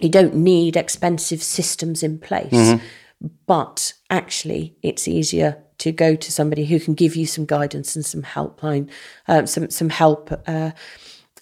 you 0.00 0.08
don't 0.08 0.34
need 0.34 0.76
expensive 0.76 1.42
systems 1.42 2.02
in 2.02 2.18
place, 2.18 2.52
mm-hmm. 2.52 3.26
but 3.46 3.92
actually, 4.10 4.76
it's 4.82 5.06
easier 5.06 5.62
to 5.78 5.92
go 5.92 6.14
to 6.14 6.32
somebody 6.32 6.64
who 6.64 6.78
can 6.78 6.94
give 6.94 7.16
you 7.16 7.26
some 7.26 7.44
guidance 7.44 7.96
and 7.96 8.04
some 8.04 8.22
helpline, 8.22 8.88
um, 9.28 9.46
some 9.46 9.70
some 9.70 9.88
help. 9.88 10.32
Uh, 10.46 10.70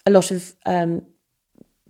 a 0.07 0.11
lot 0.11 0.31
of 0.31 0.55
um, 0.67 1.03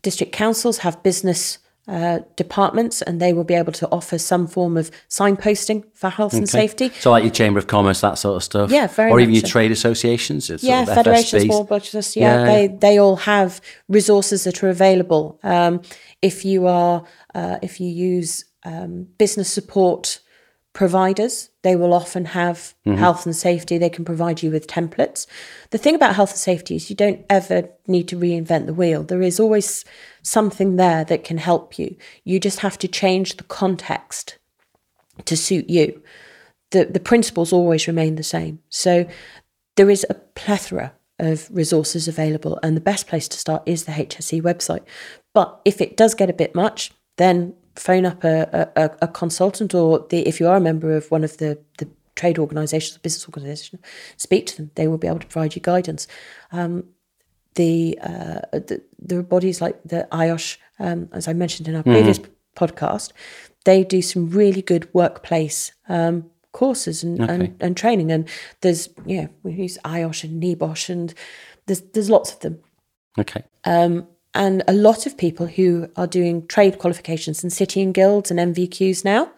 district 0.03 0.33
councils 0.33 0.79
have 0.79 1.03
business 1.03 1.59
uh, 1.91 2.21
departments 2.37 3.03
and 3.03 3.21
they 3.21 3.33
will 3.33 3.43
be 3.45 3.55
able 3.55 3.73
to 3.73 3.89
offer 3.91 4.17
some 4.17 4.47
form 4.47 4.77
of 4.77 4.93
signposting 5.09 5.85
for 5.93 6.09
health 6.09 6.33
okay. 6.33 6.39
and 6.39 6.49
safety. 6.49 6.89
So, 7.01 7.11
like 7.11 7.25
your 7.25 7.33
Chamber 7.33 7.59
of 7.59 7.67
Commerce, 7.67 8.01
that 8.01 8.17
sort 8.17 8.37
of 8.37 8.45
stuff. 8.45 8.71
Yeah, 8.71 8.87
very 8.87 9.11
Or 9.11 9.19
even 9.19 9.35
your 9.35 9.41
so. 9.41 9.49
trade 9.49 9.73
associations. 9.73 10.49
yeah, 10.63 10.85
federations, 10.85 11.43
small 11.43 11.65
business. 11.65 12.17
Yeah, 12.17 12.39
yeah, 12.39 12.45
they 12.45 12.67
they 12.69 12.99
all 13.01 13.17
have 13.17 13.61
resources 13.89 14.45
that 14.45 14.63
are 14.63 14.69
available. 14.69 15.41
Um, 15.43 15.83
if 16.23 16.45
you 16.45 16.69
are, 16.69 17.05
uh, 17.35 17.59
if 17.61 17.81
you 17.81 17.89
use 17.89 18.45
um, 18.65 19.09
business 19.19 19.51
support 19.51 20.21
providers. 20.72 21.50
They 21.62 21.76
will 21.76 21.93
often 21.93 22.26
have 22.26 22.75
mm-hmm. 22.87 22.94
health 22.94 23.26
and 23.26 23.34
safety. 23.34 23.78
They 23.78 23.90
can 23.90 24.05
provide 24.05 24.43
you 24.43 24.50
with 24.50 24.67
templates. 24.67 25.26
The 25.70 25.78
thing 25.78 25.94
about 25.94 26.14
health 26.14 26.31
and 26.31 26.38
safety 26.38 26.76
is 26.76 26.90
you 26.90 26.96
don't 26.96 27.25
ever 27.28 27.69
need 27.87 28.08
to 28.08 28.17
reinvent 28.17 28.67
the 28.67 28.75
wheel. 28.75 29.02
There 29.02 29.22
is 29.22 29.40
always 29.40 29.84
something 30.22 30.76
there 30.76 31.05
that 31.05 31.25
can 31.25 31.38
help 31.38 31.78
you. 31.78 31.96
You 32.25 32.38
just 32.38 32.61
have 32.61 32.78
to 32.78 32.88
change 32.88 33.37
the 33.37 33.44
context 33.44 34.38
to 35.25 35.37
suit 35.37 35.69
you. 35.69 36.02
The, 36.70 36.84
the 36.84 37.00
principles 37.00 37.52
always 37.52 37.86
remain 37.89 38.15
the 38.15 38.22
same. 38.22 38.60
So 38.69 39.06
there 39.77 39.91
is 39.91 40.06
a 40.08 40.15
plethora 40.15 40.93
of 41.19 41.48
resources 41.50 42.08
available, 42.08 42.58
and 42.62 42.77
the 42.77 42.81
best 42.81 43.06
place 43.06 43.29
to 43.29 43.39
start 43.39 43.62
is 43.67 43.84
the 43.84 43.93
HSE 43.93 44.41
website. 44.41 44.84
But 45.34 45.60
if 45.65 45.81
it 45.81 45.96
does 45.96 46.15
get 46.15 46.31
a 46.31 46.34
bit 46.34 46.55
much, 46.55 46.93
then 47.19 47.55
phone 47.81 48.05
up 48.05 48.22
a, 48.25 48.70
a, 48.77 48.91
a 49.03 49.08
consultant 49.08 49.75
or 49.75 50.06
the, 50.10 50.27
if 50.29 50.39
you 50.39 50.46
are 50.46 50.56
a 50.56 50.60
member 50.60 50.94
of 50.94 51.10
one 51.10 51.25
of 51.25 51.39
the, 51.39 51.58
the 51.79 51.89
trade 52.15 52.39
organisations 52.39 52.94
the 52.94 53.01
business 53.01 53.27
organisations, 53.27 53.81
speak 54.17 54.46
to 54.46 54.56
them. 54.56 54.70
They 54.75 54.87
will 54.87 54.99
be 54.99 55.08
able 55.08 55.20
to 55.20 55.27
provide 55.27 55.55
you 55.55 55.63
guidance. 55.63 56.06
Um, 56.53 56.84
the, 57.55 57.99
uh, 58.03 58.41
the, 58.53 58.82
there 58.99 59.19
are 59.19 59.22
bodies 59.22 59.60
like 59.60 59.81
the 59.82 60.06
IOSH, 60.13 60.58
um, 60.79 61.08
as 61.13 61.27
I 61.27 61.32
mentioned 61.32 61.69
in 61.69 61.75
our 61.75 61.82
mm-hmm. 61.82 61.93
previous 61.93 62.20
podcast, 62.55 63.13
they 63.65 63.82
do 63.82 64.03
some 64.03 64.29
really 64.29 64.63
good 64.63 64.93
workplace 64.93 65.72
um, 65.89 66.31
courses 66.53 67.03
and, 67.03 67.20
okay. 67.20 67.32
and, 67.32 67.56
and, 67.60 67.77
training. 67.77 68.13
And 68.13 68.29
there's, 68.60 68.89
know, 69.22 69.29
we 69.43 69.53
use 69.53 69.79
IOSH 69.84 70.25
and 70.25 70.43
NEBOSH 70.43 70.91
and 70.91 71.15
there's, 71.67 71.81
there's 71.81 72.10
lots 72.10 72.34
of 72.34 72.41
them. 72.41 72.60
Okay. 73.19 73.43
Um, 73.65 74.06
and 74.34 74.63
a 74.69 74.72
lot 74.72 75.06
of 75.06 75.17
people 75.17 75.46
who 75.46 75.89
are 75.96 76.06
doing 76.06 76.46
trade 76.46 76.79
qualifications 76.79 77.43
and 77.43 77.53
city 77.53 77.82
and 77.82 77.93
guilds 77.93 78.31
and 78.31 78.39
NVQs 78.39 79.05
now, 79.05 79.31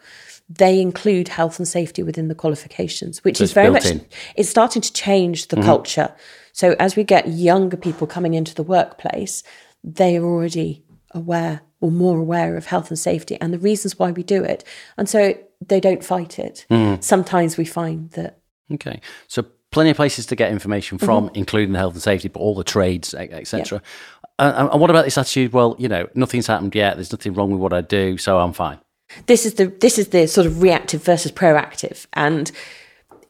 they 0.49 0.79
include 0.79 1.29
health 1.29 1.57
and 1.57 1.67
safety 1.67 2.03
within 2.03 2.27
the 2.27 2.35
qualifications, 2.35 3.23
which 3.23 3.37
so 3.37 3.45
is 3.45 3.53
very 3.53 3.71
much 3.71 3.85
in. 3.85 4.05
it's 4.35 4.49
starting 4.49 4.81
to 4.81 4.93
change 4.93 5.47
the 5.47 5.55
mm-hmm. 5.55 5.65
culture. 5.65 6.13
So 6.51 6.75
as 6.79 6.95
we 6.95 7.03
get 7.03 7.27
younger 7.27 7.77
people 7.77 8.05
coming 8.05 8.33
into 8.35 8.53
the 8.53 8.63
workplace, 8.63 9.43
they 9.83 10.17
are 10.17 10.23
already 10.23 10.83
aware 11.11 11.61
or 11.81 11.91
more 11.91 12.19
aware 12.19 12.55
of 12.55 12.67
health 12.67 12.89
and 12.89 12.99
safety 12.99 13.37
and 13.41 13.53
the 13.53 13.59
reasons 13.59 13.97
why 13.97 14.11
we 14.11 14.23
do 14.23 14.43
it. 14.43 14.63
And 14.97 15.09
so 15.09 15.33
they 15.65 15.79
don't 15.79 16.03
fight 16.03 16.39
it. 16.39 16.65
Mm. 16.69 17.03
Sometimes 17.03 17.57
we 17.57 17.65
find 17.65 18.11
that 18.11 18.39
Okay. 18.71 19.01
So 19.27 19.45
plenty 19.71 19.89
of 19.89 19.95
places 19.95 20.25
to 20.27 20.35
get 20.35 20.51
information 20.51 20.97
from, 20.97 21.27
mm-hmm. 21.27 21.35
including 21.35 21.73
the 21.73 21.79
health 21.79 21.93
and 21.93 22.01
safety, 22.01 22.27
but 22.27 22.39
all 22.39 22.55
the 22.55 22.63
trades, 22.63 23.13
etc. 23.13 23.81
and 24.51 24.81
what 24.81 24.89
about 24.89 25.05
this 25.05 25.17
attitude? 25.17 25.53
Well, 25.53 25.75
you 25.79 25.87
know, 25.87 26.07
nothing's 26.15 26.47
happened 26.47 26.75
yet. 26.75 26.95
There's 26.95 27.11
nothing 27.11 27.33
wrong 27.33 27.51
with 27.51 27.59
what 27.59 27.73
I 27.73 27.81
do, 27.81 28.17
so 28.17 28.39
I'm 28.39 28.53
fine. 28.53 28.79
This 29.27 29.45
is 29.45 29.55
the 29.55 29.67
this 29.67 29.97
is 29.97 30.09
the 30.09 30.27
sort 30.27 30.47
of 30.47 30.61
reactive 30.61 31.03
versus 31.03 31.31
proactive. 31.31 32.05
And 32.13 32.51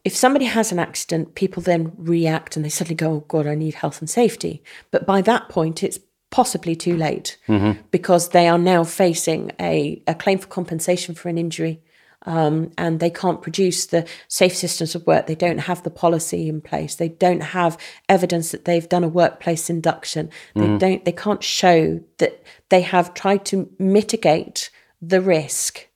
if 0.03 0.15
somebody 0.15 0.45
has 0.45 0.71
an 0.71 0.79
accident, 0.79 1.35
people 1.35 1.61
then 1.61 1.93
react 1.97 2.55
and 2.55 2.63
they 2.63 2.69
suddenly 2.69 2.95
go, 2.95 3.11
"Oh 3.11 3.25
God, 3.27 3.47
I 3.47 3.55
need 3.55 3.75
health 3.75 3.99
and 3.99 4.09
safety." 4.09 4.63
But 4.91 5.05
by 5.05 5.21
that 5.21 5.49
point, 5.49 5.83
it's 5.83 5.99
possibly 6.31 6.75
too 6.75 6.97
late 6.97 7.37
mm-hmm. 7.47 7.79
because 7.91 8.29
they 8.29 8.47
are 8.47 8.57
now 8.57 8.83
facing 8.83 9.51
a, 9.59 10.01
a 10.07 10.15
claim 10.15 10.39
for 10.39 10.47
compensation 10.47 11.13
for 11.13 11.29
an 11.29 11.37
injury 11.37 11.79
um, 12.25 12.71
and 12.77 12.99
they 12.99 13.09
can't 13.09 13.41
produce 13.41 13.87
the 13.87 14.07
safe 14.27 14.55
systems 14.55 14.95
of 14.95 15.05
work. 15.05 15.27
They 15.27 15.35
don't 15.35 15.59
have 15.59 15.83
the 15.83 15.89
policy 15.89 16.47
in 16.47 16.61
place. 16.61 16.95
They 16.95 17.09
don't 17.09 17.41
have 17.41 17.77
evidence 18.07 18.51
that 18.51 18.65
they've 18.65 18.87
done 18.87 19.03
a 19.03 19.09
workplace 19.09 19.69
induction. 19.69 20.29
They 20.55 20.61
mm. 20.61 20.79
don't. 20.79 21.05
They 21.05 21.11
can't 21.11 21.43
show 21.43 22.01
that 22.17 22.43
they 22.69 22.81
have 22.81 23.13
tried 23.13 23.45
to 23.45 23.69
mitigate 23.77 24.69
the 25.01 25.21
risk 25.21 25.87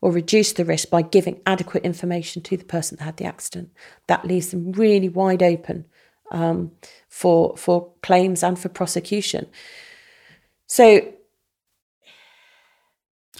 or 0.00 0.12
reduce 0.12 0.52
the 0.52 0.64
risk 0.64 0.90
by 0.90 1.02
giving 1.02 1.40
adequate 1.46 1.84
information 1.84 2.42
to 2.42 2.56
the 2.56 2.64
person 2.64 2.96
that 2.96 3.04
had 3.04 3.16
the 3.16 3.24
accident. 3.24 3.70
That 4.06 4.24
leaves 4.24 4.50
them 4.50 4.72
really 4.72 5.08
wide 5.08 5.42
open 5.42 5.84
um, 6.30 6.72
for 7.08 7.56
for 7.56 7.92
claims 8.02 8.42
and 8.42 8.58
for 8.58 8.68
prosecution. 8.68 9.46
So 10.66 11.12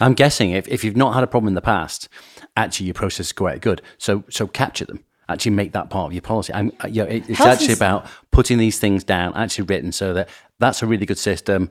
I'm 0.01 0.15
guessing 0.15 0.51
if, 0.51 0.69
if 0.69 0.85
you've 0.85 0.97
not 0.97 1.15
had 1.15 1.25
a 1.25 1.27
problem 1.27 1.49
in 1.49 1.55
the 1.55 1.63
past, 1.63 2.09
actually 2.57 2.87
your 2.87 2.95
process 2.95 3.27
is 3.27 3.33
quite 3.33 3.61
good. 3.61 3.83
So 3.99 4.25
so 4.29 4.47
capture 4.47 4.85
them. 4.85 5.05
Actually, 5.29 5.53
make 5.53 5.73
that 5.73 5.91
part 5.91 6.07
of 6.07 6.13
your 6.13 6.23
policy. 6.23 6.55
I'm, 6.55 6.71
you 6.89 7.03
know, 7.03 7.09
it, 7.09 7.29
it's 7.29 7.39
Health 7.39 7.51
actually 7.51 7.73
is- 7.73 7.79
about 7.79 8.07
putting 8.31 8.59
these 8.59 8.79
things 8.79 9.03
down, 9.03 9.35
actually 9.35 9.65
written, 9.65 9.91
so 9.91 10.15
that 10.15 10.29
that's 10.61 10.83
a 10.83 10.87
really 10.87 11.05
good 11.05 11.19
system. 11.19 11.71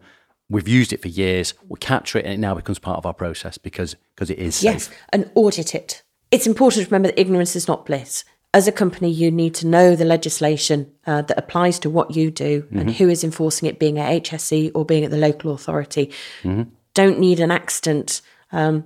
We've 0.49 0.67
used 0.67 0.91
it 0.93 1.01
for 1.01 1.07
years. 1.07 1.53
We 1.67 1.79
capture 1.79 2.19
it, 2.19 2.25
and 2.25 2.33
it 2.33 2.39
now 2.39 2.53
becomes 2.53 2.79
part 2.79 2.97
of 2.97 3.05
our 3.05 3.13
process 3.13 3.57
because 3.57 3.95
because 4.13 4.29
it 4.29 4.39
is 4.39 4.61
yes, 4.61 4.87
safe. 4.87 4.97
and 5.09 5.31
audit 5.35 5.73
it. 5.73 6.03
It's 6.31 6.45
important 6.45 6.83
to 6.83 6.89
remember 6.89 7.07
that 7.07 7.19
ignorance 7.19 7.55
is 7.55 7.67
not 7.67 7.85
bliss. 7.85 8.25
As 8.53 8.67
a 8.67 8.71
company, 8.71 9.09
you 9.09 9.31
need 9.31 9.53
to 9.55 9.67
know 9.67 9.95
the 9.95 10.05
legislation 10.05 10.91
uh, 11.05 11.21
that 11.23 11.37
applies 11.37 11.77
to 11.79 11.89
what 11.89 12.15
you 12.15 12.31
do 12.31 12.63
mm-hmm. 12.63 12.79
and 12.79 12.91
who 12.91 13.09
is 13.09 13.23
enforcing 13.23 13.69
it, 13.69 13.79
being 13.79 13.99
at 13.99 14.23
HSE 14.23 14.71
or 14.73 14.85
being 14.85 15.05
at 15.05 15.11
the 15.11 15.17
local 15.17 15.53
authority. 15.53 16.11
Mm-hmm 16.43 16.63
don't 16.95 17.19
need 17.19 17.39
an 17.39 17.51
accident 17.51 18.21
um, 18.51 18.85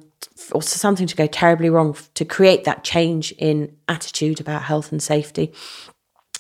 or 0.52 0.62
something 0.62 1.08
to 1.08 1.16
go 1.16 1.28
terribly 1.28 1.70
wrong 1.70 1.96
to 2.16 2.26
create 2.26 2.66
that 2.66 2.84
change 2.84 3.32
in 3.34 3.74
attitude 3.88 4.42
about 4.42 4.64
health 4.64 4.92
and 4.92 5.02
safety. 5.02 5.54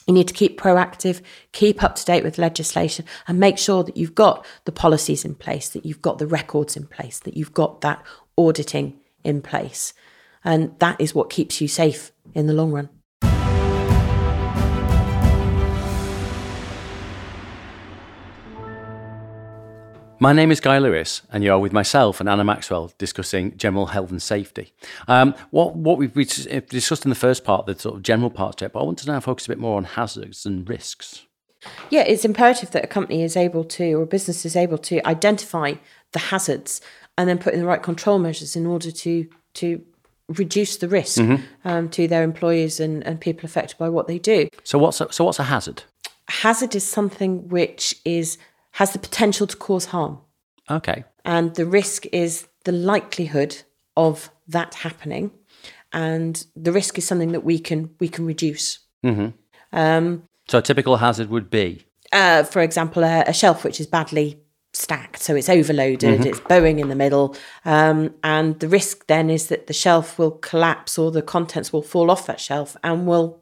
You 0.08 0.14
need 0.14 0.28
to 0.28 0.34
keep 0.34 0.60
proactive, 0.60 1.22
keep 1.52 1.84
up 1.84 1.96
to 1.96 2.04
date 2.04 2.24
with 2.24 2.40
legislation, 2.40 3.06
and 3.28 3.40
make 3.40 3.60
sure 3.60 3.84
that 3.84 3.96
you've 3.96 4.16
got 4.16 4.46
the 4.66 4.72
policies 4.72 5.24
in 5.24 5.36
place, 5.36 5.70
that 5.70 5.86
you've 5.86 6.02
got 6.02 6.18
the 6.18 6.28
records 6.28 6.76
in 6.76 6.88
place, 6.88 7.20
that 7.20 7.38
you've 7.38 7.54
got 7.54 7.82
that 7.82 8.04
auditing 8.38 9.00
in 9.24 9.42
place. 9.42 9.94
And 10.44 10.78
that 10.80 11.00
is 11.00 11.14
what 11.14 11.30
keeps 11.30 11.62
you 11.62 11.68
safe 11.68 12.12
in 12.34 12.48
the 12.48 12.54
long 12.54 12.72
run. 12.72 12.90
My 20.22 20.34
name 20.34 20.52
is 20.52 20.60
Guy 20.60 20.80
Lewis, 20.80 21.22
and 21.32 21.46
you 21.46 21.54
are 21.54 21.60
with 21.60 21.72
myself 21.72 22.20
and 22.20 22.28
Anna 22.28 22.44
Maxwell 22.44 22.92
discussing 22.98 23.56
general 23.56 23.86
health 23.86 24.12
and 24.12 24.22
safety. 24.22 24.74
Um, 25.08 25.34
what 25.52 25.78
what 25.78 25.98
we've 25.98 26.14
discussed 26.14 27.06
in 27.06 27.10
the 27.10 27.16
first 27.16 27.46
part, 27.46 27.66
the 27.66 27.80
sort 27.80 27.96
of 27.96 28.04
general 28.04 28.30
part 28.30 28.58
to 28.58 28.66
it, 28.66 28.74
but 28.74 28.82
I 28.82 28.84
want 28.84 28.98
to 29.00 29.08
now 29.08 29.22
focus 29.22 29.46
a 29.46 29.50
bit 29.50 29.60
more 29.60 29.78
on 29.78 29.86
hazards 29.86 30.46
and 30.46 30.68
risks. 30.68 31.26
Yeah, 31.90 32.02
it's 32.02 32.26
imperative 32.26 32.72
that 32.72 32.84
a 32.84 32.88
company 32.88 33.24
is 33.24 33.38
able 33.38 33.64
to, 33.64 33.94
or 33.94 34.02
a 34.02 34.08
business 34.08 34.46
is 34.46 34.58
able 34.58 34.78
to, 34.80 35.06
identify 35.08 35.76
the 36.12 36.20
hazards 36.20 36.82
and 37.18 37.30
then 37.30 37.38
put 37.38 37.54
in 37.54 37.62
the 37.62 37.66
right 37.66 37.82
control 37.82 38.20
measures 38.20 38.58
in 38.58 38.66
order 38.66 38.92
to 38.92 39.26
to 39.54 39.82
reduce 40.28 40.78
the 40.78 40.90
risk 40.90 41.22
mm-hmm. 41.22 41.68
um, 41.68 41.90
to 41.90 42.10
their 42.10 42.24
employees 42.24 42.82
and, 42.82 43.08
and 43.08 43.22
people 43.22 43.46
affected 43.46 43.78
by 43.78 43.88
what 43.88 44.08
they 44.08 44.20
do. 44.20 44.50
So 44.66 44.78
what's 44.78 45.00
a, 45.00 45.12
so 45.14 45.24
what's 45.24 45.40
a 45.40 45.46
hazard? 45.46 45.84
A 46.28 46.32
hazard 46.32 46.76
is 46.76 46.84
something 46.84 47.48
which 47.48 47.96
is 48.04 48.38
has 48.80 48.94
the 48.94 49.00
potential 49.00 49.46
to 49.46 49.58
cause 49.58 49.88
harm. 49.88 50.18
Okay. 50.72 51.04
And 51.26 51.54
the 51.56 51.66
risk 51.66 52.06
is 52.14 52.48
the 52.64 52.72
likelihood 52.72 53.64
of 53.98 54.32
that 54.48 54.74
happening, 54.76 55.32
and 55.92 56.46
the 56.56 56.72
risk 56.72 56.98
is 56.98 57.06
something 57.06 57.34
that 57.34 57.44
we 57.44 57.60
can 57.60 57.90
we 58.00 58.08
can 58.08 58.26
reduce. 58.26 58.80
Mm-hmm. 59.06 59.30
Um, 59.74 60.24
so 60.48 60.60
a 60.60 60.62
typical 60.62 60.96
hazard 60.96 61.30
would 61.30 61.50
be, 61.50 61.86
uh, 62.14 62.44
for 62.44 62.62
example, 62.62 63.04
a, 63.04 63.24
a, 63.28 63.34
shelf 63.34 63.66
which 63.66 63.82
is 63.82 63.86
badly 63.86 64.40
stacked, 64.72 65.22
so 65.22 65.36
it's 65.36 65.50
overloaded, 65.50 66.22
mm-hmm. 66.22 66.30
it's 66.30 66.40
bowing 66.40 66.80
in 66.80 66.88
the 66.88 66.96
middle, 66.96 67.36
um, 67.66 68.14
and 68.24 68.60
the 68.62 68.70
risk 68.70 69.08
then 69.08 69.30
is 69.30 69.48
that 69.48 69.68
the 69.68 69.74
shelf 69.74 70.18
will 70.18 70.32
collapse 70.32 70.98
or 70.98 71.12
the 71.12 71.22
contents 71.22 71.74
will 71.74 71.82
fall 71.82 72.10
off 72.10 72.26
that 72.28 72.40
shelf 72.40 72.78
and 72.82 73.06
will 73.06 73.42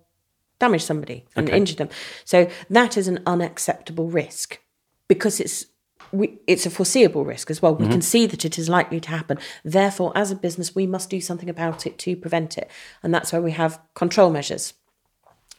damage 0.59 0.83
somebody 0.83 1.25
and 1.35 1.47
okay. 1.47 1.57
injure 1.57 1.75
them. 1.75 1.89
So 2.25 2.49
that 2.71 2.97
is 2.97 3.07
an 3.07 3.19
unacceptable 3.27 4.09
risk 4.09 4.59
because 5.07 5.39
it's 5.39 5.65
we, 6.11 6.39
it's 6.47 6.65
a 6.65 6.69
foreseeable 6.69 7.25
risk 7.25 7.51
as 7.51 7.61
well. 7.61 7.75
We 7.75 7.83
mm-hmm. 7.83 7.93
can 7.93 8.01
see 8.01 8.27
that 8.27 8.45
it 8.45 8.57
is 8.57 8.69
likely 8.69 8.99
to 9.01 9.09
happen. 9.09 9.37
Therefore, 9.65 10.13
as 10.15 10.31
a 10.31 10.35
business, 10.35 10.73
we 10.73 10.87
must 10.87 11.09
do 11.09 11.19
something 11.19 11.49
about 11.49 11.85
it 11.85 11.97
to 11.99 12.15
prevent 12.15 12.57
it. 12.57 12.69
And 13.03 13.13
that's 13.13 13.33
where 13.33 13.41
we 13.41 13.51
have 13.51 13.81
control 13.93 14.29
measures. 14.29 14.73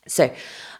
So, 0.07 0.33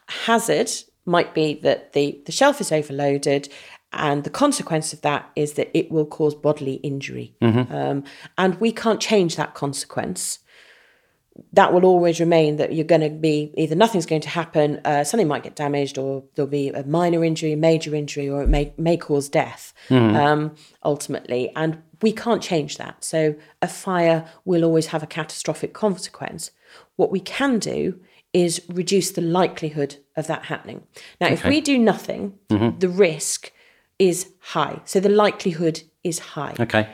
hazard 0.09 0.71
might 1.05 1.35
be 1.35 1.55
that 1.61 1.93
the, 1.93 2.21
the 2.25 2.33
shelf 2.33 2.61
is 2.61 2.73
overloaded, 2.73 3.51
and 3.93 4.25
the 4.25 4.31
consequence 4.31 4.93
of 4.93 5.01
that 5.03 5.31
is 5.35 5.55
that 5.55 5.71
it 5.77 5.91
will 5.91 6.07
cause 6.07 6.35
bodily 6.35 6.75
injury. 6.75 7.35
Mm-hmm. 7.41 7.75
Um, 7.75 8.05
and 8.37 8.55
we 8.57 8.73
can't 8.73 9.01
change 9.01 9.37
that 9.37 9.55
consequence 9.55 10.41
that 11.53 11.73
will 11.73 11.85
always 11.85 12.21
remain 12.21 12.57
that 12.57 12.73
you're 12.73 12.85
going 12.85 13.01
to 13.01 13.11
be 13.11 13.53
either 13.57 13.75
nothing's 13.75 14.07
going 14.07 14.21
to 14.23 14.29
happen, 14.29 14.81
uh, 14.85 15.05
something 15.05 15.29
might 15.29 15.43
get 15.43 15.57
damaged, 15.57 15.99
or 15.99 16.25
there'll 16.35 16.51
be 16.51 16.69
a 16.69 16.85
minor 16.85 17.25
injury, 17.25 17.55
major 17.55 17.95
injury, 17.95 18.29
or 18.29 18.43
it 18.43 18.49
may 18.49 18.73
may 18.77 18.97
cause 18.97 19.29
death 19.29 19.73
mm. 19.89 20.15
um, 20.17 20.55
ultimately. 20.85 21.53
And 21.57 21.83
we 22.03 22.13
can't 22.13 22.43
change 22.43 22.79
that. 22.79 23.05
So 23.05 23.35
a 23.63 23.69
fire 23.69 24.29
will 24.45 24.65
always 24.65 24.87
have 24.87 25.03
a 25.03 25.07
catastrophic 25.07 25.73
consequence. 25.73 26.51
What 26.97 27.11
we 27.11 27.21
can 27.21 27.59
do 27.59 28.01
is 28.33 28.63
reduce 28.69 29.11
the 29.11 29.23
likelihood 29.23 29.97
of 30.17 30.27
that 30.27 30.45
happening. 30.45 30.83
Now, 31.21 31.29
okay. 31.29 31.35
if 31.35 31.45
we 31.45 31.61
do 31.61 31.79
nothing, 31.79 32.39
mm-hmm. 32.49 32.79
the 32.79 32.89
risk 32.89 33.53
is 33.99 34.33
high. 34.41 34.81
So 34.85 35.01
the 35.01 35.09
likelihood 35.09 35.83
is 36.05 36.19
high. 36.19 36.55
Okay 36.61 36.89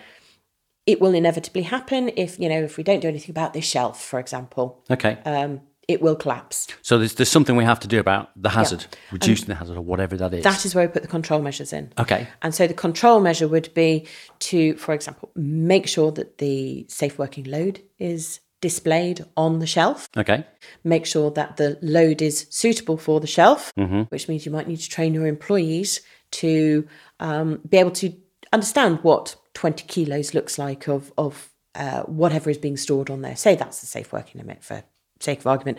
it 0.87 1.01
will 1.01 1.15
inevitably 1.15 1.63
happen 1.63 2.11
if 2.17 2.39
you 2.39 2.49
know 2.49 2.63
if 2.63 2.77
we 2.77 2.85
don't 2.85 3.01
do 3.01 3.09
anything 3.09 3.31
about 3.31 3.53
this 3.53 3.65
shelf 3.65 4.03
for 4.03 4.19
example. 4.19 4.83
Okay. 4.91 5.19
Um, 5.25 5.61
it 5.87 6.01
will 6.01 6.17
collapse. 6.17 6.67
So 6.81 6.99
there's, 6.99 7.15
there's 7.15 7.29
something 7.29 7.57
we 7.57 7.65
have 7.65 7.81
to 7.81 7.89
do 7.89 8.01
about 8.01 8.31
the 8.37 8.49
hazard 8.49 8.87
yeah. 8.91 8.99
reducing 9.13 9.47
the 9.49 9.55
hazard 9.55 9.77
or 9.77 9.83
whatever 9.83 10.17
that 10.17 10.33
is. 10.33 10.43
that 10.43 10.65
is 10.65 10.75
where 10.75 10.87
we 10.87 10.93
put 10.93 11.03
the 11.03 11.09
control 11.09 11.43
measures 11.43 11.75
in. 11.75 11.93
Okay. 11.99 12.27
And 12.41 12.55
so 12.55 12.67
the 12.67 12.73
control 12.73 13.21
measure 13.21 13.47
would 13.47 13.73
be 13.75 14.07
to 14.41 14.77
for 14.77 14.95
example 14.95 15.31
make 15.35 15.87
sure 15.87 16.11
that 16.13 16.39
the 16.39 16.87
safe 16.89 17.19
working 17.19 17.45
load 17.45 17.83
is 17.99 18.41
displayed 18.63 19.27
on 19.37 19.59
the 19.59 19.67
shelf. 19.67 20.09
Okay. 20.17 20.47
Make 20.85 21.05
sure 21.05 21.31
that 21.33 21.59
the 21.59 21.79
load 21.83 22.23
is 22.23 22.47
suitable 22.49 22.97
for 22.97 23.21
the 23.21 23.27
shelf 23.27 23.73
mm-hmm. 23.79 24.03
which 24.03 24.29
means 24.29 24.47
you 24.47 24.53
might 24.53 24.69
need 24.69 24.81
to 24.81 24.89
train 24.89 25.13
your 25.13 25.27
employees 25.27 26.01
to 26.31 26.89
um, 27.21 27.61
be 27.69 27.77
able 27.77 27.91
to 27.91 28.13
understand 28.53 29.01
what 29.03 29.37
20 29.55 29.87
kilos 29.87 30.35
looks 30.35 30.59
like 30.59 30.89
of, 30.89 31.13
of 31.17 31.51
uh, 31.75 32.03
whatever 32.03 32.51
is 32.51 32.59
being 32.59 32.77
stored 32.77 33.11
on 33.11 33.23
there. 33.23 33.37
Say 33.37 33.55
that's 33.55 33.81
the 33.81 33.87
safe 33.87 34.13
working 34.13 34.41
limit 34.41 34.63
for 34.63 34.85
sake 35.21 35.41
of 35.41 35.47
argument. 35.47 35.79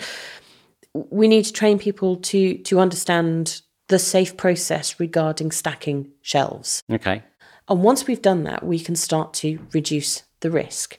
We 0.94 1.28
need 1.28 1.46
to 1.46 1.54
train 1.54 1.78
people 1.80 2.18
to 2.18 2.58
to 2.58 2.80
understand 2.80 3.62
the 3.88 4.00
safe 4.00 4.36
process 4.36 5.00
regarding 5.00 5.52
stacking 5.52 6.12
shelves. 6.22 6.82
Okay. 6.92 7.22
And 7.68 7.84
once 7.84 8.08
we've 8.08 8.22
done 8.22 8.44
that, 8.44 8.66
we 8.66 8.80
can 8.80 8.96
start 8.96 9.34
to 9.36 9.60
reduce 9.74 10.24
the 10.40 10.52
risk. 10.52 10.98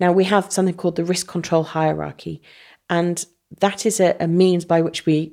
Now 0.00 0.12
we 0.12 0.24
have 0.24 0.52
something 0.52 0.74
called 0.74 0.96
the 0.96 1.04
risk 1.04 1.26
control 1.26 1.64
hierarchy, 1.64 2.42
and 2.88 3.24
that 3.60 3.86
is 3.86 4.00
a, 4.00 4.16
a 4.20 4.28
means 4.28 4.64
by 4.64 4.82
which 4.82 5.06
we 5.06 5.32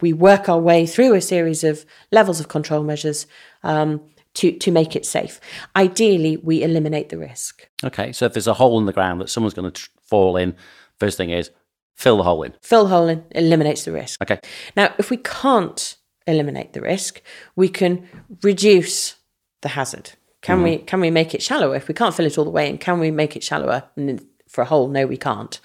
we 0.00 0.12
work 0.12 0.48
our 0.48 0.60
way 0.60 0.86
through 0.86 1.14
a 1.14 1.20
series 1.20 1.64
of 1.64 1.84
levels 2.12 2.40
of 2.40 2.48
control 2.48 2.82
measures 2.82 3.26
um, 3.62 4.00
to, 4.34 4.52
to 4.52 4.70
make 4.70 4.94
it 4.94 5.04
safe. 5.04 5.40
Ideally, 5.76 6.36
we 6.38 6.62
eliminate 6.62 7.08
the 7.08 7.18
risk. 7.18 7.68
Okay, 7.84 8.12
so 8.12 8.26
if 8.26 8.32
there's 8.32 8.46
a 8.46 8.54
hole 8.54 8.78
in 8.78 8.86
the 8.86 8.92
ground 8.92 9.20
that 9.20 9.28
someone's 9.28 9.54
going 9.54 9.70
to 9.70 9.82
tr- 9.82 9.90
fall 10.02 10.36
in, 10.36 10.54
first 10.98 11.16
thing 11.16 11.30
is 11.30 11.50
fill 11.96 12.18
the 12.18 12.22
hole 12.22 12.42
in. 12.42 12.54
Fill 12.62 12.84
the 12.84 12.90
hole 12.90 13.08
in, 13.08 13.24
eliminates 13.32 13.84
the 13.84 13.92
risk. 13.92 14.22
Okay. 14.22 14.40
Now, 14.76 14.94
if 14.98 15.10
we 15.10 15.16
can't 15.16 15.96
eliminate 16.26 16.72
the 16.72 16.80
risk, 16.80 17.22
we 17.56 17.68
can 17.68 18.08
reduce 18.42 19.16
the 19.62 19.70
hazard. 19.70 20.12
Can 20.42 20.56
mm-hmm. 20.56 20.64
we 20.64 20.78
can 20.78 21.00
we 21.00 21.10
make 21.10 21.34
it 21.34 21.42
shallower? 21.42 21.76
If 21.76 21.88
we 21.88 21.94
can't 21.94 22.14
fill 22.14 22.26
it 22.26 22.38
all 22.38 22.44
the 22.44 22.50
way 22.50 22.68
in, 22.68 22.78
can 22.78 22.98
we 22.98 23.10
make 23.10 23.36
it 23.36 23.44
shallower? 23.44 23.84
And 23.96 24.24
for 24.48 24.62
a 24.62 24.64
hole, 24.64 24.88
no, 24.88 25.06
we 25.06 25.16
can't. 25.16 25.60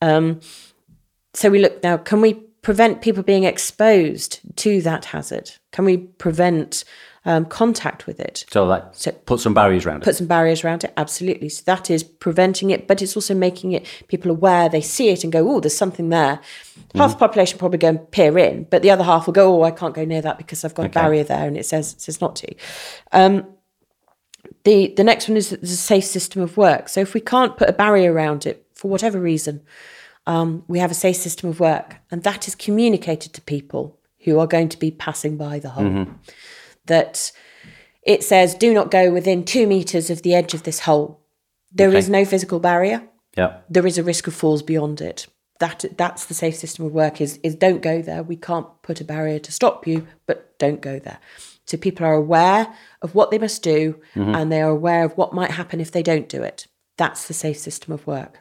Um, 0.00 0.40
so 1.34 1.50
we 1.50 1.58
look 1.58 1.82
now. 1.82 1.98
Can 1.98 2.20
we 2.20 2.42
prevent 2.66 3.00
people 3.00 3.22
being 3.22 3.44
exposed 3.44 4.40
to 4.56 4.82
that 4.82 5.04
hazard? 5.04 5.52
Can 5.70 5.84
we 5.84 5.98
prevent 5.98 6.82
um, 7.24 7.44
contact 7.44 8.08
with 8.08 8.18
it. 8.18 8.44
So, 8.50 8.64
like, 8.64 8.82
so 8.92 9.12
put 9.12 9.38
some 9.38 9.54
barriers 9.54 9.86
around 9.86 10.02
it. 10.02 10.04
Put 10.04 10.16
some 10.16 10.26
barriers 10.26 10.64
around 10.64 10.82
it, 10.82 10.92
absolutely. 10.96 11.48
So 11.48 11.62
that 11.66 11.90
is 11.90 12.02
preventing 12.02 12.70
it, 12.70 12.88
but 12.88 13.02
it's 13.02 13.16
also 13.16 13.34
making 13.34 13.70
it 13.70 13.86
people 14.08 14.32
aware. 14.32 14.68
They 14.68 14.80
see 14.80 15.10
it 15.10 15.22
and 15.22 15.32
go, 15.32 15.48
"Oh, 15.48 15.60
there's 15.60 15.76
something 15.76 16.08
there." 16.08 16.38
Mm-hmm. 16.38 16.98
Half 16.98 17.12
the 17.12 17.18
population 17.18 17.58
probably 17.58 17.78
go 17.78 17.88
and 17.88 18.10
peer 18.12 18.36
in, 18.38 18.64
but 18.70 18.82
the 18.82 18.92
other 18.92 19.04
half 19.04 19.26
will 19.26 19.32
go, 19.32 19.60
"Oh, 19.60 19.62
I 19.64 19.72
can't 19.72 19.94
go 19.94 20.04
near 20.04 20.22
that 20.22 20.38
because 20.38 20.64
I've 20.64 20.74
got 20.74 20.86
okay. 20.86 21.00
a 21.00 21.02
barrier 21.02 21.24
there, 21.24 21.46
and 21.46 21.56
it 21.56 21.66
says 21.66 21.94
it 21.94 22.00
says 22.00 22.20
not 22.20 22.36
to." 22.36 22.54
Um, 23.12 23.44
the 24.62 24.92
the 24.96 25.04
next 25.04 25.28
one 25.28 25.36
is 25.36 25.50
the 25.50 25.66
safe 25.66 26.04
system 26.04 26.42
of 26.42 26.56
work. 26.56 26.88
So 26.88 27.00
if 27.00 27.12
we 27.12 27.20
can't 27.20 27.56
put 27.56 27.68
a 27.68 27.72
barrier 27.72 28.12
around 28.12 28.46
it 28.46 28.66
for 28.74 28.88
whatever 28.88 29.20
reason, 29.20 29.62
um, 30.26 30.64
we 30.66 30.78
have 30.78 30.90
a 30.90 30.94
safe 30.94 31.16
system 31.16 31.48
of 31.48 31.60
work, 31.60 31.96
and 32.10 32.22
that 32.22 32.48
is 32.48 32.54
communicated 32.54 33.32
to 33.34 33.40
people 33.42 33.98
who 34.20 34.38
are 34.38 34.46
going 34.46 34.68
to 34.68 34.78
be 34.78 34.90
passing 34.90 35.36
by 35.36 35.58
the 35.58 35.70
hole. 35.70 35.84
Mm-hmm. 35.84 36.12
That 36.86 37.32
it 38.02 38.22
says, 38.22 38.54
do 38.54 38.72
not 38.72 38.90
go 38.90 39.12
within 39.12 39.44
two 39.44 39.66
meters 39.66 40.10
of 40.10 40.22
the 40.22 40.34
edge 40.34 40.54
of 40.54 40.62
this 40.62 40.80
hole. 40.80 41.20
There 41.72 41.88
okay. 41.88 41.98
is 41.98 42.08
no 42.08 42.24
physical 42.24 42.60
barrier. 42.60 43.02
Yeah. 43.36 43.58
There 43.68 43.86
is 43.86 43.98
a 43.98 44.02
risk 44.02 44.26
of 44.26 44.34
falls 44.34 44.62
beyond 44.62 45.00
it. 45.00 45.26
That 45.58 45.84
that's 45.96 46.26
the 46.26 46.34
safe 46.34 46.56
system 46.56 46.84
of 46.84 46.92
work 46.92 47.20
is 47.20 47.38
is 47.42 47.54
don't 47.54 47.80
go 47.80 48.02
there. 48.02 48.22
We 48.22 48.36
can't 48.36 48.66
put 48.82 49.00
a 49.00 49.04
barrier 49.04 49.38
to 49.38 49.52
stop 49.52 49.86
you, 49.86 50.06
but 50.26 50.58
don't 50.58 50.80
go 50.80 50.98
there. 50.98 51.18
So 51.66 51.76
people 51.76 52.06
are 52.06 52.14
aware 52.14 52.72
of 53.02 53.14
what 53.14 53.30
they 53.30 53.38
must 53.38 53.62
do 53.62 54.00
mm-hmm. 54.14 54.34
and 54.34 54.52
they 54.52 54.62
are 54.62 54.70
aware 54.70 55.04
of 55.04 55.16
what 55.16 55.34
might 55.34 55.50
happen 55.50 55.80
if 55.80 55.90
they 55.90 56.02
don't 56.02 56.28
do 56.28 56.42
it. 56.42 56.66
That's 56.96 57.26
the 57.26 57.34
safe 57.34 57.58
system 57.58 57.92
of 57.92 58.06
work. 58.06 58.40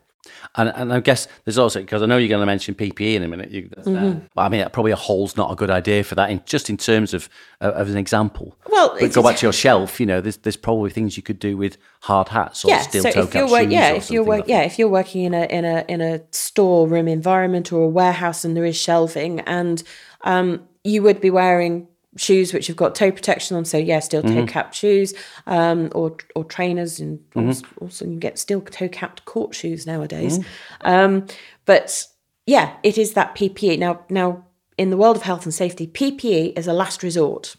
And, 0.56 0.70
and 0.70 0.94
I 0.94 1.00
guess 1.00 1.28
there's 1.44 1.58
also 1.58 1.82
because 1.82 2.02
I 2.02 2.06
know 2.06 2.18
you're 2.18 2.30
going 2.30 2.42
to 2.42 2.46
mention 2.46 2.76
PPE 2.76 3.16
in 3.16 3.24
a 3.24 3.28
minute. 3.28 3.52
You, 3.52 3.70
mm-hmm. 3.70 4.26
but 4.34 4.42
I 4.42 4.50
mean, 4.50 4.68
probably 4.72 4.92
a 4.92 4.96
hole's 4.96 5.36
not 5.36 5.52
a 5.52 5.56
good 5.56 5.70
idea 5.70 6.04
for 6.04 6.16
that. 6.16 6.30
In 6.30 6.42
just 6.46 6.70
in 6.70 6.78
terms 6.78 7.14
of 7.14 7.30
uh, 7.62 7.72
of 7.72 7.90
an 7.90 7.98
example. 7.98 8.58
Well, 8.70 8.96
but 9.00 9.14
go 9.14 9.24
back 9.24 9.38
to 9.38 9.46
your 9.46 9.54
shelf. 9.54 10.00
You 10.00 10.06
know, 10.06 10.22
there's 10.22 10.38
there's 10.38 10.58
probably 10.58 10.90
things 10.90 11.18
you 11.18 11.24
could 11.24 11.40
do 11.40 11.58
with 11.58 11.78
hard 12.02 12.30
hats 12.30 12.64
or 12.64 12.70
yeah, 12.70 12.82
steel 12.82 13.04
so 13.04 13.12
toe 13.12 13.22
if 13.22 13.34
you're 13.34 13.50
work, 13.50 13.70
yeah, 13.70 13.90
if 13.92 14.12
you're 14.12 14.24
work, 14.24 14.42
like 14.42 14.50
yeah, 14.50 14.62
if 14.62 14.78
you're 14.80 14.90
working 14.90 15.24
in 15.24 15.34
a 15.34 15.46
in 15.46 15.66
a 15.66 15.86
in 15.88 16.02
a 16.02 16.22
storeroom 16.32 17.08
environment 17.08 17.72
or 17.74 17.84
a 17.84 17.90
warehouse 17.90 18.46
and 18.46 18.56
there 18.56 18.66
is 18.66 18.78
shelving 18.78 19.40
and 19.42 19.84
um, 20.22 20.68
you 20.84 21.02
would 21.02 21.22
be 21.22 21.30
wearing 21.30 21.88
shoes 22.18 22.54
which 22.54 22.68
have 22.68 22.76
got 22.76 22.96
toe 22.96 23.12
protection 23.12 23.58
on. 23.58 23.66
So 23.66 23.78
yeah, 23.78 24.00
steel 24.00 24.22
toe 24.22 24.30
mm-hmm. 24.30 24.46
capped 24.46 24.76
shoes, 24.76 25.14
um, 25.48 25.90
or 25.94 26.18
or 26.36 26.44
trainers, 26.44 27.00
and 27.00 27.20
mm-hmm. 27.32 27.84
also, 27.84 28.06
you 28.06 28.18
get 28.18 28.40
steel 28.40 28.62
toe 28.62 28.90
capped 28.90 29.26
court 29.26 29.56
shoes 29.56 29.86
nowadays. 29.86 30.40
Mm-hmm. 30.40 30.88
Um, 30.88 31.28
but 31.66 32.06
yeah, 32.46 32.76
it 32.84 32.98
is 32.98 33.14
that 33.14 33.36
PPE. 33.36 33.80
Now 33.80 34.02
now 34.10 34.46
in 34.78 34.90
the 34.90 34.98
world 34.98 35.18
of 35.18 35.24
health 35.24 35.46
and 35.46 35.54
safety, 35.54 35.88
PPE 35.88 36.58
is 36.58 36.68
a 36.68 36.74
last 36.74 37.04
resort. 37.04 37.56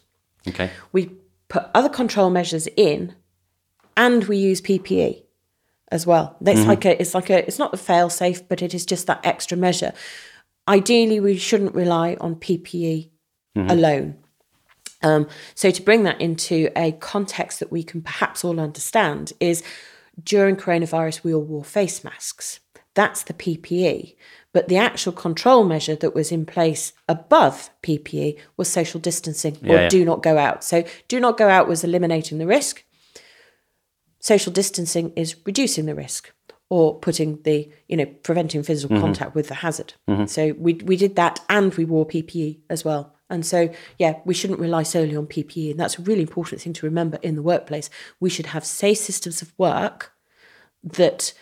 Okay, 0.47 0.71
we 0.91 1.11
put 1.49 1.65
other 1.73 1.89
control 1.89 2.29
measures 2.29 2.67
in, 2.75 3.15
and 3.95 4.25
we 4.25 4.37
use 4.37 4.61
PPE 4.61 5.23
as 5.89 6.05
well. 6.05 6.35
That's 6.41 6.59
mm-hmm. 6.59 6.69
like 6.69 6.85
a 6.85 7.01
it's 7.01 7.13
like 7.13 7.29
a 7.29 7.45
it's 7.45 7.59
not 7.59 7.73
a 7.73 7.77
fail 7.77 8.09
safe, 8.09 8.47
but 8.47 8.61
it 8.61 8.73
is 8.73 8.85
just 8.85 9.07
that 9.07 9.21
extra 9.23 9.57
measure. 9.57 9.93
Ideally, 10.67 11.21
we 11.21 11.37
shouldn't 11.37 11.75
rely 11.75 12.17
on 12.19 12.35
PPE 12.35 13.09
mm-hmm. 13.55 13.69
alone 13.69 14.17
um, 15.03 15.27
so, 15.53 15.71
to 15.71 15.81
bring 15.81 16.03
that 16.03 16.19
into 16.19 16.69
a 16.75 16.91
context 16.93 17.59
that 17.59 17.71
we 17.71 17.83
can 17.83 18.01
perhaps 18.01 18.43
all 18.43 18.59
understand, 18.59 19.33
is 19.39 19.63
during 20.23 20.55
coronavirus, 20.55 21.23
we 21.23 21.33
all 21.33 21.43
wore 21.43 21.63
face 21.63 22.03
masks. 22.03 22.59
That's 22.95 23.23
the 23.23 23.33
PPE. 23.33 24.15
But 24.53 24.69
the 24.69 24.77
actual 24.77 25.11
control 25.11 25.63
measure 25.65 25.95
that 25.95 26.15
was 26.15 26.31
in 26.31 26.45
place 26.45 26.93
above 27.07 27.69
PPE 27.83 28.39
was 28.55 28.69
social 28.69 28.99
distancing 28.99 29.57
or 29.63 29.75
yeah. 29.75 29.89
do 29.89 30.03
not 30.03 30.23
go 30.23 30.39
out. 30.39 30.63
So, 30.63 30.83
do 31.07 31.19
not 31.19 31.37
go 31.37 31.47
out 31.47 31.67
was 31.67 31.83
eliminating 31.83 32.39
the 32.39 32.47
risk. 32.47 32.83
Social 34.19 34.51
distancing 34.51 35.13
is 35.15 35.35
reducing 35.45 35.85
the 35.85 35.93
risk 35.93 36.31
or 36.69 36.97
putting 36.97 37.41
the, 37.43 37.71
you 37.87 37.95
know, 37.95 38.07
preventing 38.23 38.63
physical 38.63 38.95
mm-hmm. 38.95 39.05
contact 39.05 39.35
with 39.35 39.47
the 39.47 39.53
hazard. 39.53 39.93
Mm-hmm. 40.09 40.25
So, 40.25 40.55
we, 40.57 40.73
we 40.73 40.97
did 40.97 41.17
that 41.17 41.39
and 41.49 41.71
we 41.75 41.85
wore 41.85 42.07
PPE 42.07 42.61
as 42.67 42.83
well. 42.83 43.13
And 43.29 43.45
so, 43.45 43.69
yeah, 43.97 44.19
we 44.25 44.33
shouldn't 44.33 44.59
rely 44.59 44.83
solely 44.83 45.15
on 45.15 45.27
PPE. 45.27 45.71
And 45.71 45.79
that's 45.79 45.99
a 45.99 46.01
really 46.01 46.21
important 46.21 46.61
thing 46.61 46.73
to 46.73 46.85
remember 46.85 47.19
in 47.21 47.35
the 47.35 47.41
workplace. 47.41 47.89
We 48.19 48.29
should 48.29 48.47
have 48.47 48.65
safe 48.65 48.97
systems 48.97 49.41
of 49.41 49.53
work 49.57 50.13
that 50.83 51.33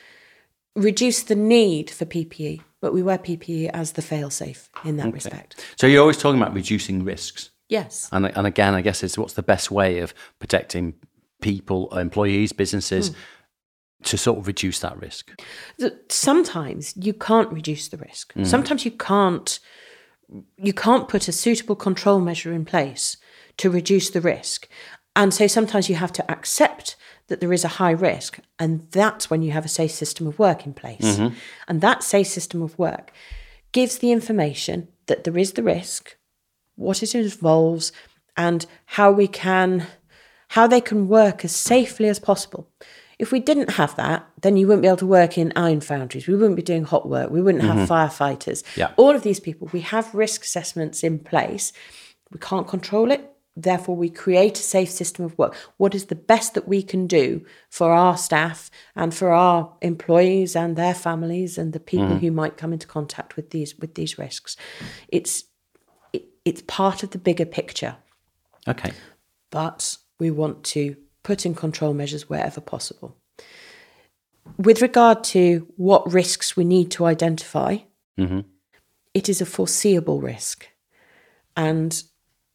reduce 0.75 1.23
the 1.23 1.35
need 1.35 1.89
for 1.89 2.05
PPE, 2.05 2.61
but 2.81 2.93
we 2.93 3.03
wear 3.03 3.17
PPE 3.17 3.69
as 3.73 3.93
the 3.93 4.01
fail 4.01 4.29
safe 4.29 4.69
in 4.83 4.97
that 4.97 5.07
okay. 5.07 5.13
respect. 5.13 5.63
So 5.77 5.87
you're 5.87 6.01
always 6.01 6.17
talking 6.17 6.41
about 6.41 6.53
reducing 6.53 7.03
risks. 7.03 7.51
Yes. 7.69 8.09
And, 8.11 8.25
and 8.25 8.47
again, 8.47 8.73
I 8.73 8.81
guess 8.81 9.03
it's 9.03 9.17
what's 9.17 9.33
the 9.33 9.43
best 9.43 9.71
way 9.71 9.99
of 9.99 10.13
protecting 10.39 10.95
people, 11.41 11.95
employees, 11.97 12.51
businesses. 12.51 13.11
Mm. 13.11 13.15
To 14.03 14.17
sort 14.17 14.37
of 14.37 14.45
reduce 14.45 14.81
that 14.81 15.01
risk. 15.01 15.41
Sometimes 16.09 16.93
you 16.95 17.11
can't 17.11 17.51
reduce 17.51 17.87
the 17.87 17.97
risk. 17.97 18.35
Mm. 18.35 18.45
Sometimes 18.45 18.85
you 18.85 18.91
can't 18.91 19.57
you 20.57 20.73
can't 20.73 21.07
put 21.07 21.27
a 21.27 21.31
suitable 21.31 21.75
control 21.75 22.19
measure 22.19 22.53
in 22.53 22.65
place 22.65 23.17
to 23.57 23.69
reduce 23.69 24.09
the 24.09 24.21
risk. 24.21 24.67
And 25.15 25.33
so 25.33 25.47
sometimes 25.47 25.89
you 25.89 25.95
have 25.95 26.11
to 26.13 26.31
accept 26.31 26.95
that 27.27 27.39
there 27.39 27.53
is 27.53 27.63
a 27.63 27.69
high 27.79 27.91
risk. 27.91 28.39
And 28.59 28.87
that's 28.91 29.29
when 29.29 29.41
you 29.41 29.51
have 29.51 29.65
a 29.65 29.69
safe 29.69 29.91
system 29.91 30.27
of 30.27 30.37
work 30.37 30.65
in 30.65 30.73
place. 30.73 31.17
Mm-hmm. 31.17 31.35
And 31.67 31.81
that 31.81 32.03
safe 32.03 32.27
system 32.27 32.61
of 32.61 32.77
work 32.77 33.11
gives 33.71 33.97
the 33.97 34.11
information 34.11 34.89
that 35.07 35.23
there 35.23 35.37
is 35.37 35.53
the 35.53 35.63
risk, 35.63 36.17
what 36.75 37.03
it 37.03 37.15
involves, 37.15 37.91
and 38.37 38.65
how 38.85 39.11
we 39.11 39.27
can, 39.27 39.87
how 40.49 40.67
they 40.67 40.81
can 40.81 41.07
work 41.07 41.45
as 41.45 41.55
safely 41.55 42.07
as 42.07 42.19
possible. 42.19 42.69
If 43.17 43.31
we 43.31 43.39
didn't 43.39 43.71
have 43.71 43.95
that, 43.95 44.27
then 44.41 44.57
you 44.57 44.67
wouldn't 44.67 44.81
be 44.81 44.87
able 44.87 44.97
to 44.97 45.05
work 45.05 45.37
in 45.37 45.53
iron 45.55 45.81
foundries. 45.81 46.27
We 46.27 46.35
wouldn't 46.35 46.55
be 46.55 46.61
doing 46.61 46.83
hot 46.83 47.07
work. 47.07 47.29
We 47.29 47.41
wouldn't 47.41 47.63
have 47.63 47.87
mm-hmm. 47.87 47.91
firefighters. 47.91 48.63
Yeah. 48.75 48.91
All 48.97 49.15
of 49.15 49.23
these 49.23 49.39
people, 49.39 49.69
we 49.71 49.81
have 49.81 50.13
risk 50.13 50.43
assessments 50.43 51.03
in 51.03 51.19
place. 51.19 51.71
We 52.31 52.39
can't 52.39 52.67
control 52.67 53.11
it. 53.11 53.31
Therefore, 53.57 53.95
we 53.95 54.09
create 54.09 54.59
a 54.59 54.63
safe 54.63 54.89
system 54.89 55.23
of 55.23 55.37
work. 55.37 55.55
What 55.77 55.95
is 55.95 56.07
the 56.07 56.15
best 56.15 56.55
that 56.55 56.67
we 56.67 56.83
can 56.83 57.07
do 57.07 57.45
for 57.69 57.93
our 57.93 58.17
staff 58.17 58.69
and 58.97 59.13
for 59.13 59.31
our 59.31 59.73
employees 59.81 60.57
and 60.57 60.75
their 60.75 60.93
families 60.93 61.57
and 61.57 61.71
the 61.71 61.79
people 61.79 62.07
mm-hmm. 62.07 62.17
who 62.17 62.31
might 62.31 62.57
come 62.57 62.73
into 62.73 62.85
contact 62.85 63.37
with 63.37 63.51
these 63.51 63.77
with 63.79 63.95
these 63.95 64.17
risks? 64.17 64.57
It's 65.07 65.45
it, 66.11 66.25
it's 66.43 66.63
part 66.63 67.01
of 67.01 67.11
the 67.11 67.17
bigger 67.17 67.45
picture. 67.45 67.95
Okay. 68.67 68.91
But 69.51 69.99
we 70.19 70.31
want 70.31 70.65
to 70.65 70.97
put 71.25 71.45
in 71.45 71.55
control 71.55 71.93
measures 71.93 72.29
wherever 72.29 72.61
possible. 72.61 73.17
With 74.57 74.81
regard 74.81 75.23
to 75.25 75.67
what 75.75 76.13
risks 76.13 76.55
we 76.55 76.63
need 76.63 76.91
to 76.91 77.05
identify, 77.05 77.79
mm-hmm. 78.17 78.41
it 79.13 79.27
is 79.27 79.41
a 79.41 79.45
foreseeable 79.45 80.21
risk. 80.21 80.67
And 81.57 82.01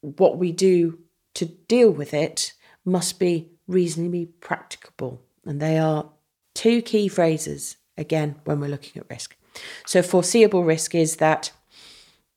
what 0.03 0.39
we 0.39 0.53
do 0.53 1.01
to 1.35 1.47
deal 1.47 1.91
with 1.91 2.15
it 2.15 2.53
must 2.85 3.19
be 3.19 3.51
reasonably 3.67 4.27
practicable. 4.27 5.21
And 5.45 5.61
they 5.61 5.77
are 5.77 6.09
two 6.55 6.81
key 6.81 7.09
phrases, 7.09 7.77
again, 7.99 8.37
when 8.45 8.61
we're 8.61 8.69
looking 8.69 9.01
at 9.01 9.11
risk. 9.11 9.37
So, 9.85 10.01
foreseeable 10.01 10.63
risk 10.63 10.95
is 10.95 11.17
that 11.17 11.51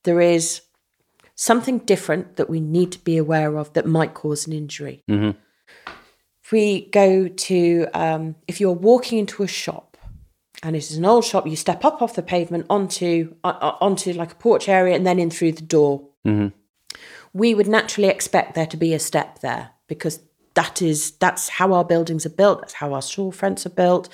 there 0.02 0.20
is 0.20 0.62
something 1.36 1.78
different 1.78 2.36
that 2.36 2.50
we 2.50 2.58
need 2.58 2.90
to 2.92 2.98
be 2.98 3.16
aware 3.16 3.56
of 3.56 3.72
that 3.74 3.86
might 3.86 4.14
cause 4.14 4.48
an 4.48 4.52
injury. 4.52 5.04
Mm-hmm 5.08 5.38
we 6.54 6.86
go 6.90 7.26
to, 7.26 7.88
um, 7.94 8.36
if 8.46 8.60
you're 8.60 8.70
walking 8.70 9.18
into 9.18 9.42
a 9.42 9.48
shop 9.48 9.96
and 10.62 10.76
it 10.76 10.88
is 10.88 10.96
an 10.96 11.04
old 11.04 11.24
shop, 11.24 11.48
you 11.48 11.56
step 11.56 11.84
up 11.84 12.00
off 12.00 12.14
the 12.14 12.22
pavement 12.22 12.64
onto 12.70 13.34
uh, 13.42 13.58
uh, 13.60 13.76
onto 13.80 14.12
like 14.12 14.30
a 14.30 14.36
porch 14.36 14.68
area 14.68 14.94
and 14.94 15.04
then 15.04 15.18
in 15.18 15.30
through 15.30 15.50
the 15.50 15.62
door. 15.62 16.06
Mm-hmm. 16.24 16.56
We 17.32 17.54
would 17.56 17.66
naturally 17.66 18.08
expect 18.08 18.54
there 18.54 18.68
to 18.68 18.76
be 18.76 18.94
a 18.94 19.00
step 19.00 19.40
there 19.40 19.70
because 19.88 20.20
that 20.54 20.80
is 20.80 21.10
that's 21.18 21.48
how 21.48 21.72
our 21.72 21.84
buildings 21.84 22.24
are 22.24 22.36
built. 22.42 22.60
That's 22.60 22.74
how 22.74 22.94
our 22.94 23.00
storefronts 23.00 23.66
are 23.66 23.76
built. 23.82 24.08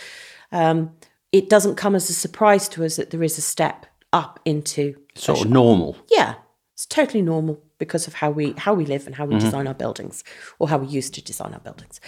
Um, 0.51 0.93
it 1.33 1.51
doesn't 1.51 1.75
come 1.75 1.95
as 1.95 2.09
a 2.09 2.15
surprise 2.15 2.71
to 2.71 2.87
us 2.87 2.97
that 2.97 3.11
there 3.11 3.23
is 3.23 3.37
a 3.37 3.43
step 3.43 3.85
up 4.15 4.41
into 4.47 4.97
sort 5.15 5.43
of 5.43 5.51
normal. 5.51 5.95
Yeah, 6.11 6.37
it's 6.73 6.87
totally 6.87 7.21
normal 7.21 7.63
because 7.81 8.07
of 8.07 8.15
how 8.15 8.31
we 8.31 8.53
how 8.53 8.75
we 8.75 8.85
live 8.85 9.07
and 9.07 9.17
how 9.17 9.25
we 9.25 9.35
mm-hmm. 9.35 9.45
design 9.45 9.67
our 9.67 9.75
buildings 9.75 10.23
or 10.61 10.69
how 10.69 10.79
we 10.79 10.87
used 10.87 11.15
to 11.15 11.23
design 11.23 11.53
our 11.53 11.61
buildings. 11.61 12.01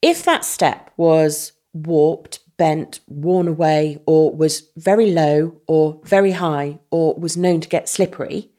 If 0.00 0.24
that 0.24 0.46
step 0.46 0.90
was 0.96 1.52
warped, 1.74 2.38
bent, 2.56 3.00
worn 3.06 3.48
away, 3.48 4.00
or 4.06 4.34
was 4.34 4.70
very 4.76 5.12
low 5.12 5.60
or 5.66 6.00
very 6.04 6.32
high 6.32 6.78
or 6.90 7.14
was 7.14 7.36
known 7.36 7.60
to 7.60 7.68
get 7.68 7.90
slippery, 7.90 8.50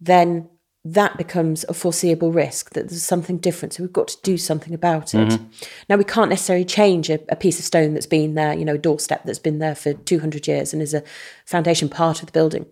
then 0.00 0.48
that 0.84 1.16
becomes 1.16 1.64
a 1.68 1.74
foreseeable 1.74 2.30
risk 2.30 2.70
that 2.70 2.88
there's 2.88 3.02
something 3.02 3.38
different. 3.38 3.74
So 3.74 3.82
we've 3.82 3.92
got 3.92 4.06
to 4.08 4.22
do 4.22 4.38
something 4.38 4.72
about 4.72 5.14
it. 5.14 5.28
Mm-hmm. 5.28 5.44
Now, 5.88 5.96
we 5.96 6.04
can't 6.04 6.30
necessarily 6.30 6.64
change 6.64 7.10
a, 7.10 7.18
a, 7.28 7.34
piece 7.34 7.58
of 7.58 7.64
stone 7.64 7.94
that's 7.94 8.06
been 8.06 8.34
there, 8.34 8.54
you 8.54 8.64
know, 8.64 8.74
a 8.74 8.78
doorstep 8.78 9.24
that's 9.24 9.40
been 9.40 9.58
there 9.58 9.74
for 9.74 9.94
200 9.94 10.46
years 10.46 10.72
and 10.72 10.80
is 10.80 10.94
a 10.94 11.02
foundation 11.44 11.88
part 11.88 12.20
of 12.20 12.26
the 12.26 12.32
building 12.32 12.66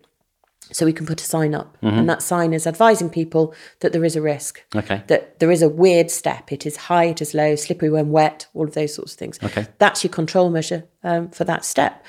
so 0.71 0.85
we 0.85 0.93
can 0.93 1.05
put 1.05 1.21
a 1.21 1.25
sign 1.25 1.53
up. 1.53 1.77
Mm-hmm. 1.81 1.99
and 1.99 2.09
that 2.09 2.21
sign 2.21 2.53
is 2.53 2.65
advising 2.67 3.09
people 3.09 3.53
that 3.79 3.93
there 3.93 4.03
is 4.03 4.15
a 4.15 4.21
risk. 4.21 4.63
Okay. 4.75 5.03
That 5.07 5.39
there 5.39 5.51
is 5.51 5.61
a 5.61 5.69
weird 5.69 6.09
step. 6.11 6.51
It 6.51 6.65
is 6.65 6.75
high 6.75 7.05
it 7.05 7.21
is 7.21 7.33
low 7.33 7.55
slippery 7.55 7.89
when 7.89 8.09
wet 8.09 8.47
all 8.53 8.65
of 8.65 8.73
those 8.73 8.93
sorts 8.93 9.13
of 9.13 9.19
things. 9.19 9.39
Okay. 9.43 9.67
That's 9.77 10.03
your 10.03 10.11
control 10.11 10.49
measure 10.49 10.85
um, 11.03 11.29
for 11.29 11.43
that 11.43 11.65
step. 11.65 12.05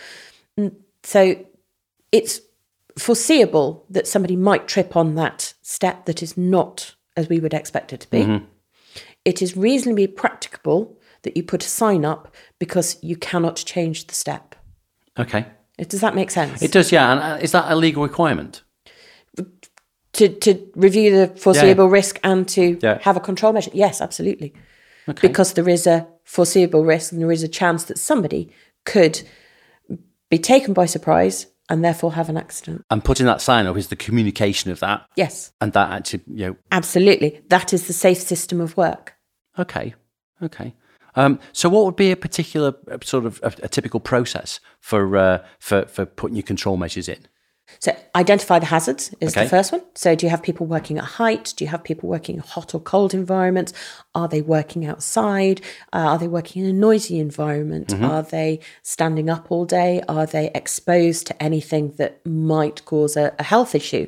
So 1.02 1.44
it's 2.12 2.40
foreseeable 2.98 3.84
that 3.90 4.06
somebody 4.08 4.36
might 4.36 4.66
trip 4.66 4.96
on 4.96 5.14
that 5.16 5.52
step 5.62 6.06
that 6.06 6.22
is 6.22 6.36
not 6.36 6.94
as 7.16 7.28
we 7.28 7.40
would 7.40 7.54
expect 7.54 7.92
it 7.92 8.00
to 8.00 8.10
be. 8.10 8.20
Mm-hmm. 8.20 8.44
it 9.24 9.42
is 9.42 9.56
reasonably 9.56 10.06
practicable 10.06 10.98
that 11.22 11.36
you 11.36 11.42
put 11.42 11.64
a 11.64 11.68
sign 11.68 12.04
up 12.04 12.34
because 12.58 12.96
you 13.02 13.16
cannot 13.16 13.56
change 13.56 14.06
the 14.06 14.14
step. 14.14 14.54
Okay. 15.18 15.46
Does 15.78 16.00
that 16.00 16.14
make 16.14 16.30
sense? 16.30 16.62
It 16.62 16.72
does, 16.72 16.90
yeah. 16.92 17.12
And 17.12 17.20
uh, 17.20 17.38
is 17.42 17.52
that 17.52 17.70
a 17.70 17.76
legal 17.76 18.02
requirement? 18.02 18.62
to 20.12 20.28
to 20.28 20.54
review 20.74 21.10
the 21.14 21.26
foreseeable 21.38 21.88
risk 21.88 22.18
and 22.24 22.48
to 22.48 22.78
Yeah. 22.82 22.98
have 23.02 23.16
a 23.16 23.20
control 23.20 23.52
measure. 23.52 23.70
Yes, 23.74 24.00
absolutely. 24.00 24.54
Okay. 25.08 25.28
Because 25.28 25.52
there 25.52 25.68
is 25.68 25.86
a 25.86 26.06
foreseeable 26.24 26.84
risk 26.84 27.12
and 27.12 27.20
there 27.20 27.30
is 27.32 27.42
a 27.42 27.48
chance 27.48 27.84
that 27.84 27.98
somebody 27.98 28.48
could 28.84 29.22
be 30.30 30.38
taken 30.38 30.72
by 30.74 30.86
surprise 30.86 31.46
and 31.68 31.84
therefore 31.84 32.12
have 32.14 32.28
an 32.30 32.36
accident. 32.36 32.82
And 32.90 33.04
putting 33.04 33.26
that 33.26 33.40
sign 33.42 33.66
up 33.66 33.76
is 33.76 33.88
the 33.88 33.96
communication 33.96 34.70
of 34.72 34.80
that, 34.80 35.06
Yes, 35.16 35.52
and 35.60 35.72
that 35.74 35.90
actually, 35.90 36.22
you 36.28 36.46
know, 36.46 36.56
absolutely. 36.72 37.42
That 37.48 37.72
is 37.72 37.86
the 37.86 37.92
safe 37.92 38.18
system 38.18 38.60
of 38.60 38.76
work. 38.76 39.14
okay, 39.58 39.94
okay. 40.42 40.74
Um, 41.16 41.40
so, 41.52 41.68
what 41.68 41.84
would 41.86 41.96
be 41.96 42.10
a 42.12 42.16
particular 42.16 42.74
uh, 42.90 42.98
sort 43.02 43.24
of 43.26 43.40
a, 43.42 43.52
a 43.64 43.68
typical 43.68 44.00
process 44.00 44.60
for 44.80 45.16
uh, 45.16 45.44
for 45.58 45.86
for 45.86 46.06
putting 46.06 46.36
your 46.36 46.42
control 46.44 46.76
measures 46.76 47.08
in? 47.08 47.26
So 47.80 47.96
identify 48.14 48.60
the 48.60 48.66
hazards 48.66 49.12
is 49.20 49.32
Okay. 49.36 49.42
the 49.42 49.50
first 49.50 49.72
one. 49.72 49.82
So 49.94 50.14
do 50.14 50.24
you 50.24 50.30
have 50.30 50.42
people 50.42 50.66
working 50.66 50.98
at 50.98 51.04
height? 51.04 51.52
Do 51.56 51.64
you 51.64 51.68
have 51.70 51.82
people 51.82 52.08
working 52.08 52.36
in 52.36 52.40
hot 52.40 52.74
or 52.74 52.80
cold 52.80 53.12
environments? 53.12 53.72
Are 54.14 54.28
they 54.28 54.40
working 54.40 54.86
outside? 54.86 55.60
Uh, 55.92 55.96
are 55.96 56.18
they 56.18 56.28
working 56.28 56.62
in 56.64 56.70
a 56.70 56.72
noisy 56.72 57.18
environment? 57.18 57.92
Are 58.00 58.22
they 58.22 58.60
standing 58.82 59.28
up 59.28 59.50
all 59.50 59.64
day? 59.64 60.00
Are 60.08 60.26
they 60.26 60.50
exposed 60.54 61.26
to 61.26 61.42
anything 61.42 61.92
that 61.96 62.24
might 62.24 62.84
cause 62.84 63.16
a, 63.16 63.34
a 63.38 63.42
health 63.42 63.74
issue? 63.74 64.06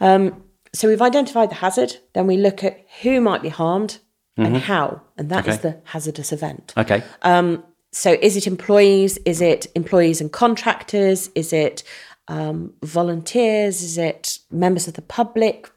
Um, 0.00 0.42
so 0.72 0.88
we've 0.88 1.02
identified 1.02 1.50
the 1.50 1.56
hazard. 1.56 1.96
Then 2.12 2.26
we 2.26 2.36
look 2.36 2.64
at 2.64 2.84
who 3.02 3.20
might 3.20 3.40
be 3.42 3.48
harmed 3.48 3.98
and 4.38 4.56
how, 4.56 5.00
and 5.18 5.28
that 5.30 5.46
is 5.46 5.54
Okay. 5.58 5.62
the 5.70 5.76
hazardous 5.84 6.32
event. 6.32 6.72
Okay, 6.76 7.02
Um, 7.22 7.62
So 7.92 8.10
is 8.20 8.36
it 8.36 8.46
employees? 8.46 9.18
Is 9.24 9.40
it 9.40 9.66
employees 9.74 10.20
and 10.20 10.30
contractors? 10.30 11.30
Is 11.34 11.52
it 11.52 11.82
um, 12.28 12.74
volunteers? 12.82 13.82
Is 13.82 13.96
it 13.96 14.38
members 14.50 14.86
of 14.88 14.94
the 14.94 15.02
public? 15.02 15.70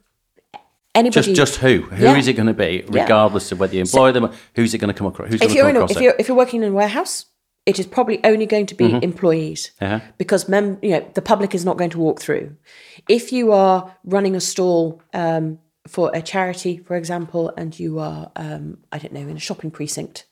Anybody? 0.93 1.33
just 1.33 1.35
just 1.35 1.55
who? 1.61 1.83
Who 1.83 2.05
is 2.17 2.27
Yeah. 2.27 2.31
it 2.31 2.35
going 2.35 2.47
to 2.47 2.53
be, 2.53 2.83
regardless 2.89 3.51
of 3.53 3.59
whether 3.61 3.73
you 3.75 3.81
employ 3.81 4.11
them? 4.11 4.29
Who's 4.55 4.73
it 4.73 4.79
going 4.79 4.93
to 4.93 4.97
come 4.97 5.07
across? 5.07 5.29
Who's 5.29 5.41
if 5.41 5.53
you're 5.53 5.63
come 5.63 5.69
in 5.69 5.75
across 5.77 5.91
if 5.91 6.01
you're 6.01 6.15
if 6.19 6.27
you're 6.27 6.35
working 6.37 6.61
in 6.63 6.69
a 6.69 6.73
warehouse, 6.73 7.25
it 7.65 7.79
is 7.79 7.85
probably 7.87 8.19
only 8.25 8.45
going 8.45 8.65
to 8.65 8.75
be 8.75 8.99
employees 9.01 9.71
Uh-huh. 9.79 9.99
because 10.17 10.49
mem- 10.49 10.77
you 10.81 10.89
know 10.91 11.05
the 11.13 11.21
public 11.21 11.55
is 11.55 11.63
not 11.63 11.77
going 11.77 11.91
to 11.91 11.99
walk 11.99 12.19
through. 12.19 12.57
If 13.07 13.31
you 13.31 13.53
are 13.53 13.95
running 14.03 14.35
a 14.35 14.41
stall 14.41 15.01
um, 15.13 15.59
for 15.87 16.11
a 16.13 16.21
charity, 16.21 16.77
for 16.77 16.95
example, 16.95 17.51
and 17.57 17.77
you 17.79 17.99
are 17.99 18.31
um, 18.35 18.77
I 18.91 18.97
don't 18.99 19.13
know 19.13 19.21
in 19.27 19.37
a 19.37 19.39
shopping 19.39 19.71
precinct, 19.71 20.25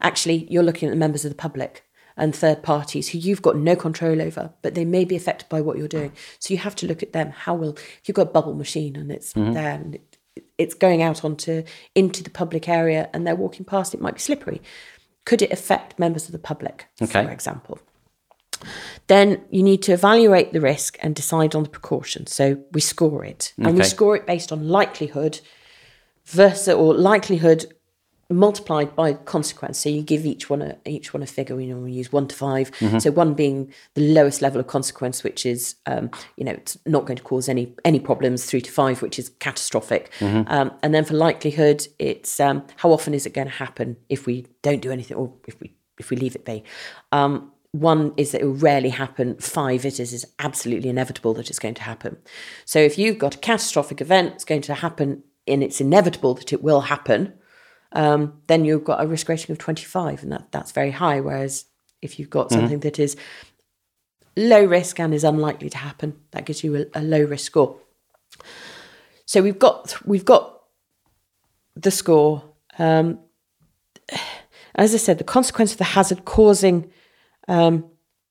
actually 0.00 0.46
you're 0.50 0.62
looking 0.62 0.88
at 0.88 0.92
the 0.92 0.96
members 0.98 1.24
of 1.24 1.30
the 1.30 1.34
public 1.36 1.84
and 2.16 2.34
third 2.34 2.62
parties 2.62 3.08
who 3.10 3.18
you've 3.18 3.42
got 3.42 3.56
no 3.56 3.76
control 3.76 4.20
over, 4.22 4.52
but 4.62 4.74
they 4.74 4.84
may 4.84 5.04
be 5.04 5.14
affected 5.14 5.48
by 5.48 5.60
what 5.60 5.76
you're 5.78 5.86
doing. 5.88 6.12
So 6.38 6.52
you 6.54 6.58
have 6.58 6.74
to 6.76 6.86
look 6.86 7.02
at 7.02 7.12
them. 7.12 7.30
How 7.30 7.54
will 7.54 7.74
if 7.74 8.02
you've 8.06 8.14
got 8.16 8.28
a 8.28 8.32
bubble 8.32 8.54
machine 8.54 8.96
and 8.96 9.10
it's 9.12 9.32
there 9.34 9.72
and 9.74 9.94
it, 9.96 10.16
it's 10.56 10.74
going 10.74 11.02
out 11.02 11.24
onto 11.24 11.62
into 11.94 12.22
the 12.24 12.30
public 12.30 12.68
area 12.68 13.08
and 13.12 13.26
they're 13.26 13.36
walking 13.36 13.64
past, 13.64 13.94
it 13.94 14.00
might 14.00 14.14
be 14.14 14.20
slippery. 14.20 14.60
Could 15.24 15.42
it 15.42 15.52
affect 15.52 15.98
members 15.98 16.24
of 16.26 16.32
the 16.32 16.38
public, 16.38 16.86
Okay. 17.02 17.24
for 17.24 17.30
example? 17.30 17.78
Then 19.06 19.42
you 19.50 19.62
need 19.62 19.82
to 19.82 19.92
evaluate 19.92 20.52
the 20.52 20.60
risk 20.60 20.98
and 21.00 21.14
decide 21.14 21.54
on 21.54 21.62
the 21.62 21.70
precautions. 21.70 22.34
So 22.34 22.62
we 22.72 22.80
score 22.80 23.24
it, 23.24 23.52
and 23.58 23.76
we 23.76 23.84
score 23.84 24.16
it 24.16 24.26
based 24.26 24.52
on 24.52 24.68
likelihood 24.68 25.40
versus 26.26 26.74
or 26.74 26.94
likelihood 26.94 27.66
multiplied 28.30 28.94
by 28.94 29.14
consequence. 29.14 29.78
So 29.78 29.88
you 29.88 30.02
give 30.02 30.26
each 30.26 30.50
one 30.50 30.60
a 30.60 30.76
each 30.84 31.14
one 31.14 31.22
a 31.22 31.26
figure. 31.26 31.58
You 31.60 31.74
know, 31.74 31.80
we 31.80 31.92
use 31.92 32.12
one 32.12 32.28
to 32.28 32.36
5 32.36 32.70
So 33.00 33.10
one 33.10 33.34
being 33.34 33.72
the 33.94 34.12
lowest 34.12 34.42
level 34.42 34.60
of 34.60 34.66
consequence, 34.66 35.24
which 35.24 35.46
is 35.46 35.76
um, 35.86 36.10
you 36.36 36.44
know 36.44 36.52
it's 36.52 36.76
not 36.84 37.06
going 37.06 37.16
to 37.16 37.22
cause 37.22 37.48
any 37.48 37.74
any 37.84 38.00
problems. 38.00 38.44
Three 38.44 38.60
to 38.60 38.70
five, 38.70 39.00
which 39.02 39.18
is 39.18 39.30
catastrophic. 39.40 40.10
Um, 40.48 40.72
and 40.82 40.94
then 40.94 41.04
for 41.04 41.14
likelihood, 41.14 41.86
it's 41.98 42.38
um, 42.40 42.64
how 42.76 42.92
often 42.92 43.14
is 43.14 43.26
it 43.26 43.32
going 43.34 43.48
to 43.48 43.54
happen 43.54 43.96
if 44.08 44.26
we 44.26 44.46
don't 44.62 44.82
do 44.82 44.90
anything 44.90 45.16
or 45.16 45.32
if 45.46 45.58
we 45.60 45.74
if 45.98 46.10
we 46.10 46.16
leave 46.16 46.36
it 46.36 46.44
be. 46.44 46.62
Um, 47.12 47.52
one 47.72 48.14
is 48.16 48.32
that 48.32 48.40
it 48.40 48.44
will 48.44 48.54
rarely 48.54 48.88
happen. 48.88 49.36
Five, 49.36 49.84
it 49.84 50.00
is, 50.00 50.12
is 50.12 50.26
absolutely 50.38 50.88
inevitable 50.88 51.34
that 51.34 51.50
it's 51.50 51.58
going 51.58 51.74
to 51.74 51.82
happen. 51.82 52.16
So 52.64 52.78
if 52.78 52.98
you've 52.98 53.18
got 53.18 53.34
a 53.34 53.38
catastrophic 53.38 54.00
event, 54.00 54.34
it's 54.34 54.44
going 54.44 54.62
to 54.62 54.74
happen 54.74 55.22
and 55.46 55.62
it's 55.62 55.80
inevitable 55.80 56.34
that 56.34 56.52
it 56.52 56.62
will 56.62 56.82
happen, 56.82 57.34
um, 57.92 58.40
then 58.46 58.64
you've 58.64 58.84
got 58.84 59.02
a 59.02 59.06
risk 59.06 59.28
rating 59.28 59.52
of 59.52 59.58
25, 59.58 60.22
and 60.22 60.32
that, 60.32 60.52
that's 60.52 60.72
very 60.72 60.90
high. 60.90 61.20
Whereas 61.20 61.64
if 62.02 62.18
you've 62.18 62.30
got 62.30 62.50
something 62.50 62.80
that 62.80 62.98
is 62.98 63.16
low 64.36 64.64
risk 64.64 65.00
and 65.00 65.14
is 65.14 65.24
unlikely 65.24 65.70
to 65.70 65.78
happen, 65.78 66.18
that 66.32 66.44
gives 66.44 66.62
you 66.62 66.76
a, 66.76 67.00
a 67.00 67.02
low 67.02 67.22
risk 67.22 67.46
score. 67.46 67.78
So 69.24 69.42
we've 69.42 69.58
got 69.58 69.96
we've 70.06 70.24
got 70.24 70.62
the 71.76 71.90
score. 71.90 72.44
Um, 72.78 73.20
as 74.74 74.94
I 74.94 74.98
said, 74.98 75.18
the 75.18 75.24
consequence 75.24 75.72
of 75.72 75.78
the 75.78 75.84
hazard 75.84 76.24
causing 76.24 76.90
um, 77.48 77.84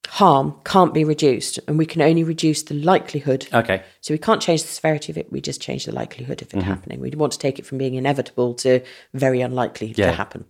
harm 0.07 0.55
can't 0.63 0.93
be 0.93 1.03
reduced, 1.03 1.59
and 1.67 1.77
we 1.77 1.85
can 1.85 2.01
only 2.01 2.23
reduce 2.23 2.63
the 2.63 2.75
likelihood. 2.75 3.47
Okay. 3.53 3.83
So 4.01 4.13
we 4.13 4.17
can't 4.17 4.41
change 4.41 4.61
the 4.61 4.69
severity 4.69 5.11
of 5.11 5.17
it; 5.17 5.31
we 5.31 5.41
just 5.41 5.61
change 5.61 5.85
the 5.85 5.91
likelihood 5.91 6.41
of 6.41 6.53
it 6.53 6.63
happening. 6.63 6.99
We 6.99 7.09
want 7.11 7.33
to 7.33 7.39
take 7.39 7.59
it 7.59 7.65
from 7.65 7.77
being 7.77 7.95
inevitable 7.95 8.53
to 8.55 8.81
very 9.13 9.41
unlikely 9.41 9.93
Yeah. 9.97 10.07
to 10.07 10.11
happen. 10.13 10.45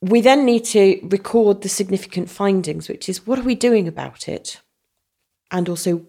We 0.00 0.20
then 0.20 0.44
need 0.44 0.64
to 0.66 1.00
record 1.04 1.62
the 1.62 1.68
significant 1.68 2.28
findings, 2.28 2.88
which 2.88 3.08
is 3.08 3.26
what 3.26 3.38
are 3.38 3.42
we 3.42 3.54
doing 3.54 3.88
about 3.88 4.28
it, 4.28 4.60
and 5.50 5.68
also 5.68 6.02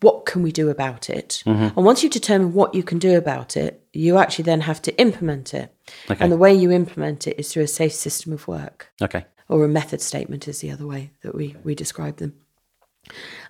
what 0.00 0.24
can 0.24 0.42
we 0.42 0.52
do 0.52 0.70
about 0.70 1.10
it. 1.10 1.42
And 1.44 1.76
once 1.76 2.02
you 2.02 2.08
determine 2.08 2.54
what 2.54 2.74
you 2.74 2.82
can 2.82 2.98
do 2.98 3.16
about 3.18 3.56
it, 3.56 3.82
you 3.92 4.16
actually 4.16 4.44
then 4.44 4.62
have 4.62 4.80
to 4.82 4.98
implement 4.98 5.52
it. 5.52 5.74
Okay. 6.10 6.22
And 6.22 6.32
the 6.32 6.36
way 6.36 6.54
you 6.54 6.70
implement 6.70 7.26
it 7.26 7.38
is 7.38 7.52
through 7.52 7.64
a 7.64 7.68
safe 7.68 7.92
system 7.92 8.32
of 8.32 8.48
work 8.48 8.92
Okay. 9.02 9.24
Or 9.48 9.64
a 9.64 9.68
method 9.68 10.00
statement 10.00 10.48
is 10.48 10.60
the 10.60 10.70
other 10.70 10.86
way 10.86 11.10
that 11.22 11.34
we, 11.34 11.56
we 11.64 11.74
describe 11.74 12.16
them. 12.16 12.34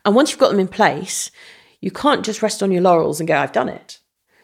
And 0.05 0.15
once 0.15 0.31
you've 0.31 0.41
got 0.41 0.51
them 0.51 0.61
in 0.61 0.69
place, 0.69 1.31
you 1.81 1.91
can't 1.91 2.25
just 2.25 2.43
rest 2.43 2.63
on 2.63 2.73
your 2.73 2.83
laurels 2.83 3.21
and 3.21 3.29
go, 3.29 3.37
I've 3.37 3.53
done 3.53 3.69
it. 3.69 3.99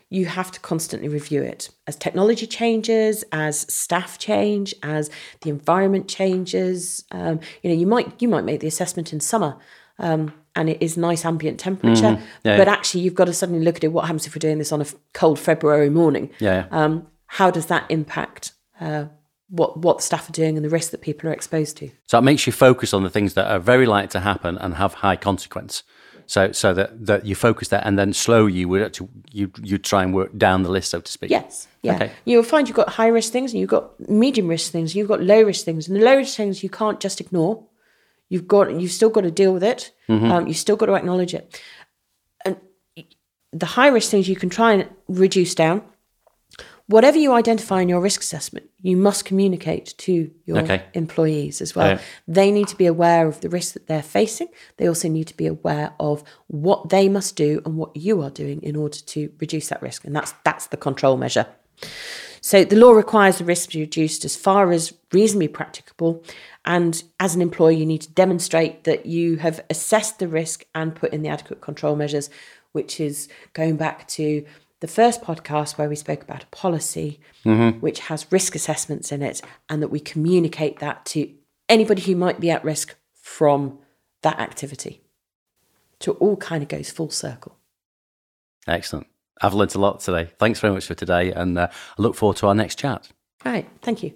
You 0.09 0.27
have 0.27 0.51
to 0.53 0.61
constantly 0.61 1.09
review 1.09 1.43
it. 1.43 1.71
As 1.87 1.97
technology 1.97 2.47
changes, 2.47 3.25
as 3.33 3.61
staff 3.73 4.19
change, 4.19 4.75
as 4.83 5.11
the 5.41 5.49
environment 5.49 6.07
changes, 6.07 7.05
um, 7.13 7.41
you 7.63 7.71
know, 7.71 7.77
you 7.77 7.87
might 7.87 8.21
you 8.21 8.29
might 8.29 8.45
make 8.45 8.61
the 8.61 8.67
assessment 8.67 9.13
in 9.13 9.21
summer 9.21 9.57
um, 9.99 10.35
and 10.55 10.69
it 10.69 10.83
is 10.83 10.99
nice 10.99 11.25
ambient 11.25 11.59
temperature, 11.59 12.21
Yeah, 12.45 12.59
but 12.59 12.69
actually 12.69 13.01
you've 13.03 13.15
got 13.15 13.25
to 13.25 13.33
suddenly 13.33 13.65
look 13.65 13.77
at 13.77 13.85
it. 13.85 13.93
What 13.93 14.03
happens 14.03 14.27
if 14.27 14.35
we're 14.35 14.41
doing 14.41 14.59
this 14.59 14.73
on 14.73 14.83
a 14.83 14.87
cold 15.15 15.39
February 15.39 15.89
morning? 15.89 16.31
Yeah. 16.41 16.67
yeah. 16.71 16.85
um, 16.85 17.07
how 17.27 17.51
does 17.51 17.67
that 17.67 17.87
impact 17.89 18.53
uh, 18.81 19.07
what 19.53 19.77
what 19.77 20.03
staff 20.03 20.29
are 20.31 20.33
doing 20.33 20.57
and 20.57 20.65
the 20.65 20.71
risk 20.71 20.91
that 20.93 21.03
people 21.03 21.29
are 21.29 21.33
exposed 21.33 21.77
to? 21.77 21.91
So 22.07 22.19
it 22.19 22.23
makes 22.23 22.47
you 22.47 22.53
focus 22.53 22.95
on 22.95 23.03
the 23.03 23.11
things 23.11 23.35
that 23.35 23.47
are 23.51 23.59
very 23.59 23.85
likely 23.85 24.09
to 24.09 24.21
happen 24.21 24.57
and 24.59 24.75
have 24.75 24.95
high 24.95 25.17
consequence. 25.17 25.83
So 26.27 26.53
so 26.53 26.73
that, 26.73 27.07
that 27.07 27.27
you 27.27 27.35
focus 27.35 27.69
there 27.69 27.83
and 27.85 27.99
then 27.99 28.15
slow 28.15 28.47
you 28.47 28.67
would 28.69 28.81
actually 28.81 29.11
you 29.31 29.53
you 29.63 29.77
try 29.77 30.03
and 30.03 30.15
work 30.15 30.37
down 30.39 30.63
the 30.63 30.71
list, 30.71 30.91
so 30.91 31.01
to 31.01 31.13
speak. 31.13 31.31
Yes, 31.31 31.69
yeah. 31.83 31.97
Okay. 31.97 32.13
You'll 32.25 32.43
find 32.43 32.67
you've 32.67 32.77
got 32.77 32.89
high 32.89 33.09
risk 33.09 33.31
things 33.31 33.53
and 33.53 33.61
you've 33.61 33.69
got 33.69 34.01
medium 34.09 34.49
risk 34.49 34.73
things, 34.73 34.95
you've 34.95 35.09
got 35.09 35.23
low 35.23 35.43
risk 35.43 35.65
things, 35.67 35.87
and 35.87 35.97
the 35.97 36.05
low 36.05 36.17
risk 36.17 36.35
things 36.35 36.63
you 36.63 36.71
can't 36.71 36.99
just 36.99 37.21
ignore. 37.21 37.67
You've 38.31 38.49
got 38.49 38.81
you've 38.81 38.93
still 38.93 39.11
got 39.11 39.23
to 39.23 39.31
deal 39.31 39.53
with 39.53 39.63
it. 39.63 39.93
Um, 40.33 40.47
you've 40.47 40.57
still 40.57 40.77
got 40.77 40.87
to 40.87 40.95
acknowledge 40.95 41.35
it, 41.35 41.61
and 42.47 42.57
the 43.53 43.67
high 43.67 43.89
risk 43.89 44.11
things 44.11 44.29
you 44.29 44.37
can 44.37 44.49
try 44.49 44.73
and 44.73 44.89
reduce 45.09 45.55
down. 45.55 45.83
Whatever 46.87 47.19
you 47.19 47.33
identify 47.33 47.81
in 47.81 47.89
your 47.89 48.01
risk 48.01 48.21
assessment, 48.21 48.69
you 48.83 48.97
must 48.97 49.25
communicate 49.25 49.95
to 49.99 50.31
your 50.45 50.59
Okay. 50.59 50.83
employees 50.95 51.61
as 51.61 51.75
well. 51.75 51.99
They 52.27 52.51
need 52.51 52.69
to 52.69 52.77
be 52.77 52.87
aware 52.87 53.27
of 53.27 53.41
the 53.41 53.49
risk 53.49 53.75
that 53.75 53.87
they're 53.87 54.03
facing. 54.03 54.49
They 54.77 54.89
also 54.89 55.09
need 55.09 55.29
to 55.29 55.37
be 55.37 55.47
aware 55.47 55.95
of 56.01 56.25
what 56.49 56.89
they 56.89 57.09
must 57.09 57.37
do 57.37 57.63
and 57.65 57.77
what 57.77 57.97
you 57.97 58.21
are 58.23 58.31
doing 58.31 58.63
in 58.63 58.77
order 58.77 58.99
to 58.99 59.31
reduce 59.39 59.69
that 59.69 59.81
risk. 59.83 60.05
And 60.05 60.15
that's 60.15 60.35
that's 60.45 60.67
the 60.67 60.77
control 60.77 61.17
measure. 61.17 61.47
So 62.41 62.65
the 62.65 62.77
law 62.77 62.91
requires 62.91 63.39
the 63.39 63.45
risk 63.45 63.71
to 63.71 63.77
be 63.77 63.83
reduced 63.83 64.25
as 64.25 64.35
far 64.35 64.73
as 64.73 64.93
reasonably 65.13 65.47
practicable. 65.47 66.25
And 66.65 67.01
as 67.21 67.37
an 67.37 67.41
employer, 67.41 67.71
you 67.71 67.87
need 67.87 68.03
to 68.03 68.11
demonstrate 68.11 68.83
that 68.85 69.07
you 69.07 69.37
have 69.37 69.65
assessed 69.71 70.19
the 70.19 70.27
risk 70.27 70.65
and 70.75 70.95
put 70.95 71.13
in 71.13 71.23
the 71.23 71.29
adequate 71.29 71.61
control 71.61 71.95
measures, 71.95 72.31
which 72.73 72.99
is 72.99 73.29
going 73.53 73.77
back 73.77 74.09
to 74.09 74.45
the 74.83 74.89
first 74.89 75.23
podcast 75.23 75.79
where 75.79 75.89
we 75.89 75.95
spoke 75.95 76.23
about 76.23 76.43
a 76.43 76.47
policy 76.47 77.21
which 77.81 78.01
has 78.01 78.31
risk 78.31 78.57
assessments 78.57 79.13
in 79.13 79.23
it 79.23 79.41
and 79.69 79.81
that 79.81 79.89
we 79.89 80.01
communicate 80.01 80.81
that 80.81 81.07
to 81.07 81.33
anybody 81.69 82.03
who 82.03 82.17
might 82.17 82.41
be 82.41 82.51
at 82.51 82.65
risk 82.65 82.97
from 83.15 83.79
that 84.23 84.41
activity. 84.41 85.01
So 86.01 86.13
it 86.13 86.19
all 86.19 86.37
kind 86.37 86.65
of 86.65 86.69
goes 86.69 86.91
full 86.91 87.11
circle. 87.11 87.57
Excellent. 88.67 89.07
I've 89.41 89.55
learnt 89.55 89.77
a 89.77 89.79
lot 89.79 90.01
today. 90.01 90.31
Thanks 90.39 90.59
very 90.59 90.75
much 90.75 90.87
for 90.87 90.95
today, 90.95 91.33
and 91.33 91.57
uh, 91.57 91.69
I 91.71 92.03
look 92.03 92.17
forward 92.17 92.37
to 92.39 92.49
our 92.49 92.55
next 92.55 92.79
chat. 92.79 93.09
All 93.45 93.53
right. 93.53 93.69
Thank 93.83 94.03
you. 94.03 94.13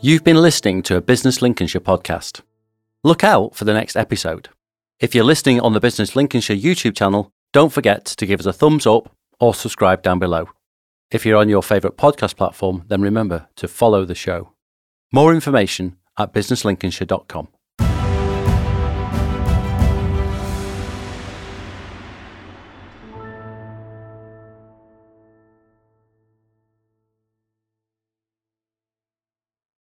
You've 0.00 0.24
been 0.24 0.36
listening 0.36 0.82
to 0.84 0.96
a 0.96 1.02
Business 1.02 1.42
Lincolnshire 1.42 1.80
podcast. 1.80 2.40
Look 3.04 3.24
out 3.24 3.54
for 3.54 3.66
the 3.66 3.74
next 3.74 3.96
episode. 3.96 4.48
If 5.00 5.14
you're 5.14 5.24
listening 5.24 5.60
on 5.60 5.74
the 5.74 5.80
Business 5.80 6.16
Lincolnshire 6.16 6.56
YouTube 6.56 6.96
channel, 6.96 7.32
don't 7.56 7.72
forget 7.72 8.04
to 8.04 8.26
give 8.26 8.38
us 8.38 8.44
a 8.44 8.52
thumbs 8.52 8.86
up 8.86 9.10
or 9.40 9.54
subscribe 9.54 10.02
down 10.02 10.18
below. 10.18 10.46
If 11.10 11.24
you're 11.24 11.38
on 11.38 11.48
your 11.48 11.62
favourite 11.62 11.96
podcast 11.96 12.36
platform, 12.36 12.84
then 12.88 13.00
remember 13.00 13.48
to 13.56 13.66
follow 13.66 14.04
the 14.04 14.14
show. 14.14 14.52
More 15.10 15.32
information 15.32 15.96
at 16.18 16.34
businesslincolnshire.com. 16.34 17.48